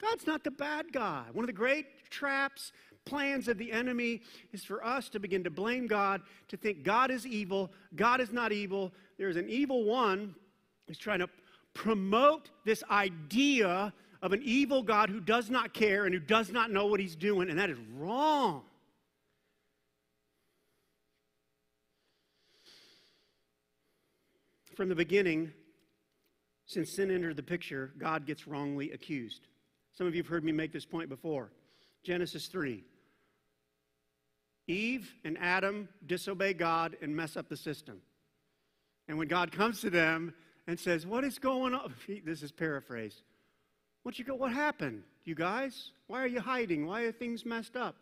God's 0.00 0.26
not 0.26 0.44
the 0.44 0.50
bad 0.50 0.92
guy. 0.92 1.24
One 1.32 1.42
of 1.42 1.48
the 1.48 1.52
great 1.52 2.10
traps, 2.10 2.72
plans 3.04 3.48
of 3.48 3.58
the 3.58 3.72
enemy 3.72 4.20
is 4.52 4.62
for 4.62 4.84
us 4.84 5.08
to 5.08 5.18
begin 5.18 5.42
to 5.44 5.50
blame 5.50 5.86
God, 5.86 6.20
to 6.48 6.56
think 6.56 6.84
God 6.84 7.10
is 7.10 7.26
evil. 7.26 7.72
God 7.96 8.20
is 8.20 8.30
not 8.30 8.52
evil. 8.52 8.92
There's 9.16 9.36
an 9.36 9.48
evil 9.48 9.84
one 9.84 10.34
who's 10.86 10.98
trying 10.98 11.18
to 11.20 11.28
promote 11.74 12.50
this 12.64 12.84
idea 12.90 13.92
of 14.20 14.32
an 14.32 14.42
evil 14.44 14.82
God 14.82 15.08
who 15.08 15.20
does 15.20 15.48
not 15.48 15.72
care 15.72 16.04
and 16.04 16.14
who 16.14 16.20
does 16.20 16.50
not 16.50 16.70
know 16.70 16.86
what 16.86 17.00
he's 17.00 17.16
doing, 17.16 17.48
and 17.50 17.58
that 17.58 17.70
is 17.70 17.78
wrong. 17.96 18.62
From 24.76 24.88
the 24.88 24.94
beginning, 24.94 25.52
since 26.68 26.92
sin 26.92 27.10
entered 27.10 27.36
the 27.36 27.42
picture, 27.42 27.92
God 27.98 28.26
gets 28.26 28.46
wrongly 28.46 28.92
accused. 28.92 29.48
Some 29.96 30.06
of 30.06 30.14
you 30.14 30.22
have 30.22 30.28
heard 30.28 30.44
me 30.44 30.52
make 30.52 30.70
this 30.70 30.84
point 30.84 31.08
before. 31.08 31.50
Genesis 32.04 32.46
3. 32.46 32.84
Eve 34.68 35.14
and 35.24 35.38
Adam 35.40 35.88
disobey 36.06 36.52
God 36.52 36.94
and 37.00 37.16
mess 37.16 37.38
up 37.38 37.48
the 37.48 37.56
system. 37.56 38.02
And 39.08 39.16
when 39.16 39.28
God 39.28 39.50
comes 39.50 39.80
to 39.80 39.88
them 39.88 40.34
and 40.66 40.78
says, 40.78 41.06
What 41.06 41.24
is 41.24 41.38
going 41.38 41.74
on? 41.74 41.94
This 42.24 42.42
is 42.42 42.52
paraphrase. 42.52 43.22
What 44.02 44.18
you 44.18 44.26
go, 44.26 44.34
what 44.34 44.52
happened, 44.52 45.02
you 45.24 45.34
guys? 45.34 45.92
Why 46.06 46.22
are 46.22 46.28
you 46.28 46.40
hiding? 46.40 46.86
Why 46.86 47.02
are 47.02 47.12
things 47.12 47.46
messed 47.46 47.76
up? 47.76 47.96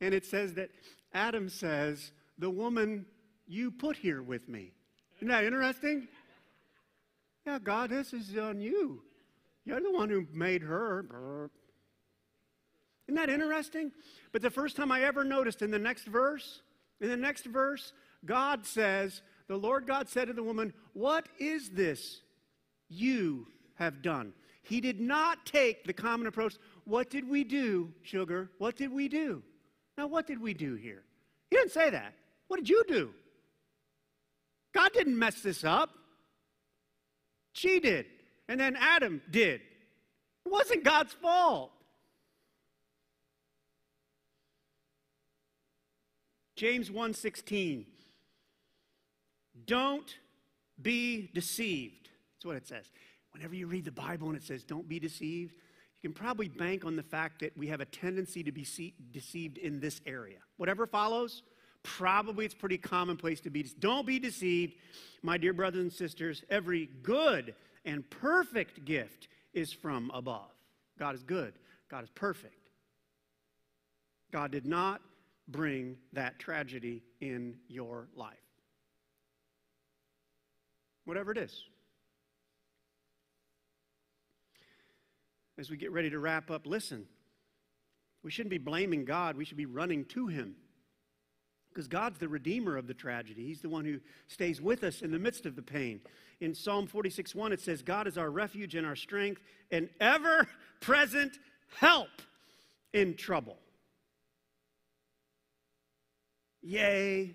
And 0.00 0.14
it 0.14 0.24
says 0.24 0.54
that 0.54 0.70
Adam 1.12 1.48
says, 1.48 2.12
The 2.38 2.50
woman 2.50 3.04
you 3.48 3.72
put 3.72 3.96
here 3.96 4.22
with 4.22 4.48
me. 4.48 4.70
Isn't 5.16 5.28
that 5.28 5.44
interesting? 5.44 6.06
Yeah, 7.46 7.58
God, 7.58 7.90
this 7.90 8.12
is 8.12 8.36
on 8.36 8.60
you. 8.60 9.02
You're 9.64 9.80
the 9.80 9.92
one 9.92 10.08
who 10.08 10.26
made 10.32 10.62
her. 10.62 11.50
Isn't 13.06 13.16
that 13.16 13.30
interesting? 13.30 13.92
But 14.32 14.42
the 14.42 14.50
first 14.50 14.76
time 14.76 14.92
I 14.92 15.02
ever 15.02 15.24
noticed 15.24 15.62
in 15.62 15.70
the 15.70 15.78
next 15.78 16.04
verse, 16.06 16.62
in 17.00 17.08
the 17.08 17.16
next 17.16 17.46
verse, 17.46 17.92
God 18.24 18.64
says, 18.64 19.22
The 19.48 19.56
Lord 19.56 19.86
God 19.86 20.08
said 20.08 20.28
to 20.28 20.32
the 20.32 20.42
woman, 20.42 20.72
What 20.92 21.28
is 21.38 21.70
this 21.70 22.20
you 22.88 23.48
have 23.74 24.02
done? 24.02 24.32
He 24.62 24.80
did 24.80 25.00
not 25.00 25.44
take 25.44 25.84
the 25.84 25.92
common 25.92 26.28
approach. 26.28 26.54
What 26.84 27.10
did 27.10 27.28
we 27.28 27.42
do, 27.42 27.92
sugar? 28.02 28.50
What 28.58 28.76
did 28.76 28.92
we 28.92 29.08
do? 29.08 29.42
Now, 29.98 30.06
what 30.06 30.26
did 30.26 30.40
we 30.40 30.54
do 30.54 30.76
here? 30.76 31.02
He 31.50 31.56
didn't 31.56 31.72
say 31.72 31.90
that. 31.90 32.14
What 32.46 32.58
did 32.58 32.68
you 32.68 32.84
do? 32.86 33.10
God 34.72 34.92
didn't 34.92 35.18
mess 35.18 35.42
this 35.42 35.64
up. 35.64 35.90
She 37.52 37.80
did. 37.80 38.06
And 38.48 38.58
then 38.58 38.76
Adam 38.78 39.22
did. 39.30 39.60
It 40.44 40.50
wasn't 40.50 40.84
God's 40.84 41.12
fault. 41.12 41.72
James 46.56 46.90
1:16 46.90 47.86
Don't 49.66 50.18
be 50.80 51.30
deceived. 51.34 52.10
That's 52.34 52.44
what 52.44 52.56
it 52.56 52.66
says. 52.66 52.90
Whenever 53.32 53.54
you 53.54 53.66
read 53.66 53.84
the 53.84 53.92
Bible 53.92 54.28
and 54.28 54.36
it 54.36 54.42
says 54.42 54.64
don't 54.64 54.88
be 54.88 54.98
deceived, 54.98 55.54
you 55.54 56.10
can 56.10 56.12
probably 56.12 56.48
bank 56.48 56.84
on 56.84 56.96
the 56.96 57.02
fact 57.02 57.40
that 57.40 57.56
we 57.56 57.68
have 57.68 57.80
a 57.80 57.84
tendency 57.84 58.42
to 58.42 58.52
be 58.52 58.66
deceived 59.10 59.58
in 59.58 59.80
this 59.80 60.00
area. 60.04 60.38
Whatever 60.56 60.86
follows, 60.86 61.42
probably 61.82 62.44
it's 62.44 62.54
pretty 62.54 62.78
commonplace 62.78 63.40
to 63.40 63.50
be. 63.50 63.62
Don't 63.78 64.06
be 64.06 64.18
deceived, 64.18 64.74
my 65.22 65.36
dear 65.36 65.52
brothers 65.52 65.82
and 65.82 65.92
sisters. 65.92 66.42
Every 66.50 66.88
good 67.02 67.54
and 67.84 68.08
perfect 68.10 68.84
gift 68.84 69.28
is 69.52 69.72
from 69.72 70.10
above. 70.14 70.50
God 70.98 71.14
is 71.14 71.22
good, 71.22 71.54
God 71.90 72.04
is 72.04 72.10
perfect. 72.10 72.54
God 74.30 74.50
did 74.50 74.64
not 74.64 75.02
bring 75.48 75.96
that 76.12 76.38
tragedy 76.38 77.02
in 77.20 77.56
your 77.68 78.08
life. 78.16 78.36
Whatever 81.04 81.32
it 81.32 81.38
is. 81.38 81.64
As 85.58 85.70
we 85.70 85.76
get 85.76 85.92
ready 85.92 86.08
to 86.10 86.18
wrap 86.18 86.50
up, 86.50 86.66
listen. 86.66 87.06
We 88.22 88.30
shouldn't 88.30 88.50
be 88.50 88.58
blaming 88.58 89.04
God, 89.04 89.36
we 89.36 89.44
should 89.44 89.56
be 89.56 89.66
running 89.66 90.04
to 90.06 90.28
Him. 90.28 90.54
Because 91.72 91.88
God's 91.88 92.18
the 92.18 92.28
redeemer 92.28 92.76
of 92.76 92.86
the 92.86 92.94
tragedy. 92.94 93.46
He's 93.46 93.60
the 93.60 93.68
one 93.68 93.84
who 93.84 94.00
stays 94.28 94.60
with 94.60 94.84
us 94.84 95.02
in 95.02 95.10
the 95.10 95.18
midst 95.18 95.46
of 95.46 95.56
the 95.56 95.62
pain. 95.62 96.00
In 96.40 96.54
Psalm 96.54 96.86
46 96.86 97.34
1, 97.34 97.52
it 97.52 97.60
says, 97.60 97.82
God 97.82 98.06
is 98.06 98.18
our 98.18 98.30
refuge 98.30 98.74
and 98.74 98.86
our 98.86 98.96
strength, 98.96 99.40
and 99.70 99.88
ever 100.00 100.46
present 100.80 101.38
help 101.78 102.08
in 102.92 103.14
trouble. 103.14 103.56
Yay, 106.62 107.34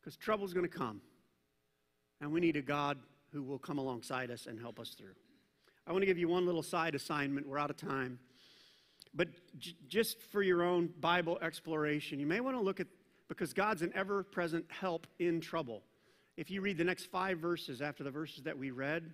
because 0.00 0.16
trouble's 0.16 0.52
going 0.52 0.68
to 0.68 0.78
come. 0.78 1.00
And 2.20 2.32
we 2.32 2.40
need 2.40 2.56
a 2.56 2.62
God 2.62 2.98
who 3.32 3.42
will 3.42 3.58
come 3.58 3.78
alongside 3.78 4.30
us 4.30 4.46
and 4.46 4.58
help 4.60 4.78
us 4.78 4.90
through. 4.90 5.14
I 5.86 5.92
want 5.92 6.02
to 6.02 6.06
give 6.06 6.18
you 6.18 6.28
one 6.28 6.46
little 6.46 6.62
side 6.62 6.94
assignment. 6.94 7.48
We're 7.48 7.58
out 7.58 7.70
of 7.70 7.76
time. 7.76 8.18
But 9.14 9.28
j- 9.58 9.76
just 9.88 10.22
for 10.30 10.42
your 10.42 10.62
own 10.62 10.90
Bible 11.00 11.38
exploration, 11.42 12.20
you 12.20 12.26
may 12.26 12.40
want 12.40 12.56
to 12.56 12.62
look 12.62 12.80
at, 12.80 12.86
because 13.32 13.52
God's 13.52 13.82
an 13.82 13.92
ever 13.94 14.22
present 14.22 14.64
help 14.68 15.06
in 15.18 15.40
trouble. 15.40 15.82
If 16.36 16.50
you 16.50 16.60
read 16.60 16.78
the 16.78 16.84
next 16.84 17.06
five 17.06 17.38
verses 17.38 17.80
after 17.80 18.04
the 18.04 18.10
verses 18.10 18.42
that 18.44 18.56
we 18.56 18.70
read, 18.70 19.12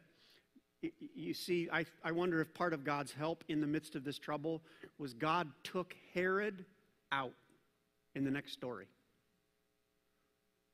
you 1.15 1.35
see, 1.35 1.69
I, 1.73 1.85
I 2.05 2.13
wonder 2.13 2.41
if 2.41 2.55
part 2.55 2.73
of 2.73 2.85
God's 2.85 3.13
help 3.13 3.45
in 3.49 3.61
the 3.61 3.67
midst 3.67 3.95
of 3.97 4.05
this 4.05 4.19
trouble 4.19 4.63
was 4.99 5.15
God 5.15 5.49
took 5.65 5.95
Herod 6.15 6.65
out 7.11 7.35
in 8.15 8.25
the 8.25 8.31
next 8.31 8.53
story. 8.53 8.87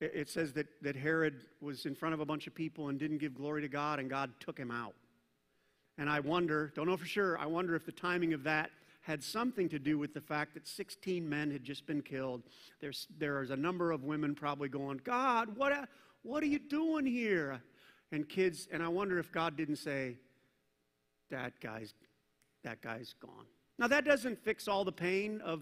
It 0.01 0.29
says 0.29 0.53
that, 0.53 0.67
that 0.81 0.95
Herod 0.95 1.41
was 1.61 1.85
in 1.85 1.95
front 1.95 2.13
of 2.13 2.19
a 2.19 2.25
bunch 2.25 2.47
of 2.47 2.53
people 2.53 2.89
and 2.89 2.99
didn't 2.99 3.17
give 3.19 3.33
glory 3.33 3.61
to 3.61 3.69
God, 3.69 3.99
and 3.99 4.09
God 4.09 4.31
took 4.39 4.57
him 4.57 4.69
out. 4.69 4.93
And 5.97 6.09
I 6.09 6.19
wonder, 6.19 6.73
don't 6.75 6.87
know 6.87 6.97
for 6.97 7.05
sure, 7.05 7.37
I 7.39 7.45
wonder 7.45 7.75
if 7.75 7.85
the 7.85 7.91
timing 7.91 8.33
of 8.33 8.43
that 8.43 8.69
had 9.05 9.23
something 9.23 9.69
to 9.69 9.77
do 9.77 9.99
with 9.99 10.15
the 10.15 10.21
fact 10.21 10.55
that 10.55 10.67
16 10.67 11.29
men 11.29 11.51
had 11.51 11.63
just 11.63 11.85
been 11.85 12.01
killed. 12.01 12.41
There's, 12.81 13.07
there's 13.19 13.51
a 13.51 13.55
number 13.55 13.91
of 13.91 14.03
women 14.03 14.33
probably 14.33 14.67
going, 14.67 14.99
God, 15.03 15.55
what, 15.55 15.87
what 16.23 16.41
are 16.41 16.47
you 16.47 16.57
doing 16.57 17.05
here? 17.05 17.61
And 18.11 18.27
kids, 18.27 18.67
and 18.71 18.81
I 18.81 18.87
wonder 18.87 19.19
if 19.19 19.31
God 19.31 19.55
didn't 19.55 19.75
say, 19.75 20.17
that 21.29 21.59
guy's, 21.59 21.93
that 22.63 22.81
guy's 22.81 23.13
gone. 23.21 23.45
Now, 23.77 23.87
that 23.87 24.05
doesn't 24.05 24.43
fix 24.43 24.67
all 24.67 24.83
the 24.83 24.91
pain 24.91 25.39
of 25.41 25.61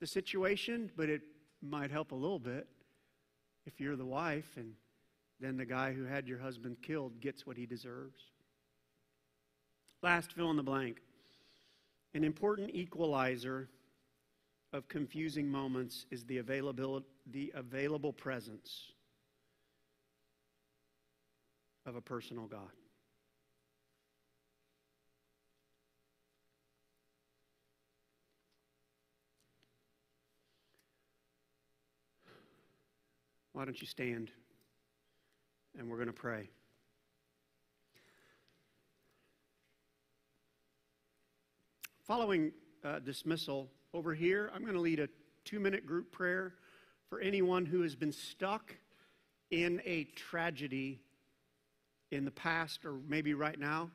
the 0.00 0.06
situation, 0.06 0.90
but 0.94 1.08
it 1.08 1.22
might 1.62 1.90
help 1.90 2.12
a 2.12 2.16
little 2.16 2.38
bit 2.38 2.66
if 3.64 3.80
you're 3.80 3.96
the 3.96 4.04
wife 4.04 4.58
and 4.58 4.74
then 5.40 5.56
the 5.56 5.64
guy 5.64 5.94
who 5.94 6.04
had 6.04 6.28
your 6.28 6.38
husband 6.38 6.76
killed 6.82 7.18
gets 7.22 7.46
what 7.46 7.56
he 7.56 7.64
deserves. 7.64 8.20
Last 10.02 10.34
fill 10.34 10.50
in 10.50 10.56
the 10.56 10.62
blank. 10.62 10.98
An 12.14 12.24
important 12.24 12.70
equalizer 12.74 13.68
of 14.72 14.88
confusing 14.88 15.50
moments 15.50 16.06
is 16.10 16.24
the 16.24 16.38
available, 16.38 17.02
the 17.30 17.52
available 17.54 18.12
presence 18.12 18.92
of 21.86 21.96
a 21.96 22.00
personal 22.00 22.46
God. 22.46 22.70
Why 33.52 33.64
don't 33.66 33.80
you 33.80 33.86
stand 33.86 34.30
and 35.78 35.88
we're 35.88 35.96
going 35.96 36.06
to 36.06 36.12
pray. 36.12 36.48
Following 42.08 42.50
uh, 42.84 42.98
dismissal, 42.98 43.70
over 43.94 44.12
here, 44.12 44.50
I'm 44.52 44.62
going 44.62 44.74
to 44.74 44.80
lead 44.80 44.98
a 44.98 45.08
two 45.44 45.60
minute 45.60 45.86
group 45.86 46.10
prayer 46.10 46.54
for 47.08 47.20
anyone 47.20 47.64
who 47.64 47.82
has 47.82 47.94
been 47.94 48.10
stuck 48.10 48.74
in 49.52 49.80
a 49.84 50.02
tragedy 50.16 51.00
in 52.10 52.24
the 52.24 52.32
past 52.32 52.84
or 52.84 52.94
maybe 53.06 53.34
right 53.34 53.56
now. 53.56 53.88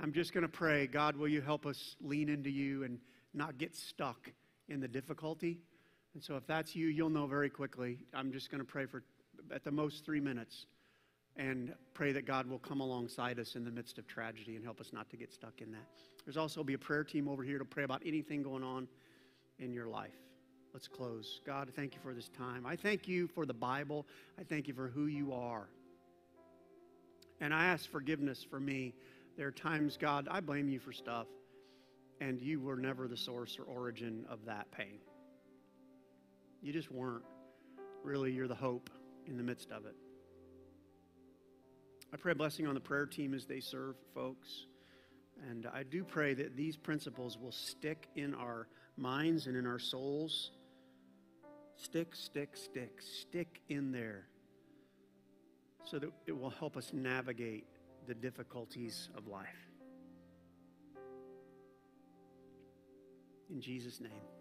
I'm 0.00 0.14
just 0.14 0.32
going 0.32 0.42
to 0.42 0.48
pray, 0.48 0.86
God, 0.86 1.14
will 1.14 1.28
you 1.28 1.42
help 1.42 1.66
us 1.66 1.94
lean 2.00 2.30
into 2.30 2.48
you 2.48 2.84
and 2.84 2.98
not 3.34 3.58
get 3.58 3.76
stuck 3.76 4.32
in 4.70 4.80
the 4.80 4.88
difficulty? 4.88 5.58
And 6.14 6.24
so 6.24 6.36
if 6.36 6.46
that's 6.46 6.74
you, 6.74 6.86
you'll 6.86 7.10
know 7.10 7.26
very 7.26 7.50
quickly. 7.50 7.98
I'm 8.14 8.32
just 8.32 8.50
going 8.50 8.62
to 8.62 8.66
pray 8.66 8.86
for 8.86 9.02
at 9.54 9.62
the 9.62 9.70
most 9.70 10.06
three 10.06 10.20
minutes 10.20 10.64
and 11.36 11.74
pray 11.94 12.12
that 12.12 12.26
God 12.26 12.46
will 12.46 12.58
come 12.58 12.80
alongside 12.80 13.38
us 13.38 13.56
in 13.56 13.64
the 13.64 13.70
midst 13.70 13.98
of 13.98 14.06
tragedy 14.06 14.56
and 14.56 14.64
help 14.64 14.80
us 14.80 14.92
not 14.92 15.08
to 15.10 15.16
get 15.16 15.32
stuck 15.32 15.60
in 15.60 15.72
that. 15.72 15.86
There's 16.24 16.36
also 16.36 16.62
be 16.62 16.74
a 16.74 16.78
prayer 16.78 17.04
team 17.04 17.28
over 17.28 17.42
here 17.42 17.58
to 17.58 17.64
pray 17.64 17.84
about 17.84 18.02
anything 18.04 18.42
going 18.42 18.62
on 18.62 18.86
in 19.58 19.72
your 19.72 19.88
life. 19.88 20.10
Let's 20.72 20.88
close. 20.88 21.40
God, 21.44 21.68
I 21.68 21.72
thank 21.72 21.94
you 21.94 22.00
for 22.02 22.14
this 22.14 22.28
time. 22.28 22.64
I 22.66 22.76
thank 22.76 23.06
you 23.06 23.28
for 23.28 23.44
the 23.44 23.54
Bible. 23.54 24.06
I 24.38 24.42
thank 24.42 24.68
you 24.68 24.74
for 24.74 24.88
who 24.88 25.06
you 25.06 25.32
are. 25.32 25.68
And 27.40 27.52
I 27.52 27.66
ask 27.66 27.90
forgiveness 27.90 28.44
for 28.48 28.60
me. 28.60 28.94
There 29.36 29.48
are 29.48 29.52
times, 29.52 29.98
God, 30.00 30.28
I 30.30 30.40
blame 30.40 30.68
you 30.68 30.78
for 30.78 30.92
stuff, 30.92 31.26
and 32.20 32.40
you 32.40 32.60
were 32.60 32.76
never 32.76 33.08
the 33.08 33.16
source 33.16 33.58
or 33.58 33.64
origin 33.64 34.24
of 34.30 34.44
that 34.46 34.70
pain. 34.70 34.98
You 36.62 36.72
just 36.72 36.90
weren't. 36.90 37.24
Really, 38.04 38.32
you're 38.32 38.48
the 38.48 38.54
hope 38.54 38.90
in 39.26 39.36
the 39.36 39.42
midst 39.42 39.70
of 39.70 39.86
it. 39.86 39.94
I 42.12 42.16
pray 42.18 42.32
a 42.32 42.34
blessing 42.34 42.66
on 42.66 42.74
the 42.74 42.80
prayer 42.80 43.06
team 43.06 43.32
as 43.32 43.46
they 43.46 43.60
serve 43.60 43.96
folks. 44.14 44.66
And 45.50 45.66
I 45.72 45.82
do 45.82 46.04
pray 46.04 46.34
that 46.34 46.56
these 46.56 46.76
principles 46.76 47.38
will 47.38 47.52
stick 47.52 48.08
in 48.16 48.34
our 48.34 48.68
minds 48.96 49.46
and 49.46 49.56
in 49.56 49.66
our 49.66 49.78
souls. 49.78 50.50
Stick, 51.76 52.14
stick, 52.14 52.56
stick, 52.56 53.00
stick 53.00 53.62
in 53.68 53.92
there 53.92 54.26
so 55.84 55.98
that 55.98 56.10
it 56.26 56.38
will 56.38 56.50
help 56.50 56.76
us 56.76 56.92
navigate 56.92 57.66
the 58.06 58.14
difficulties 58.14 59.08
of 59.16 59.26
life. 59.26 59.68
In 63.50 63.60
Jesus' 63.60 64.00
name. 64.00 64.31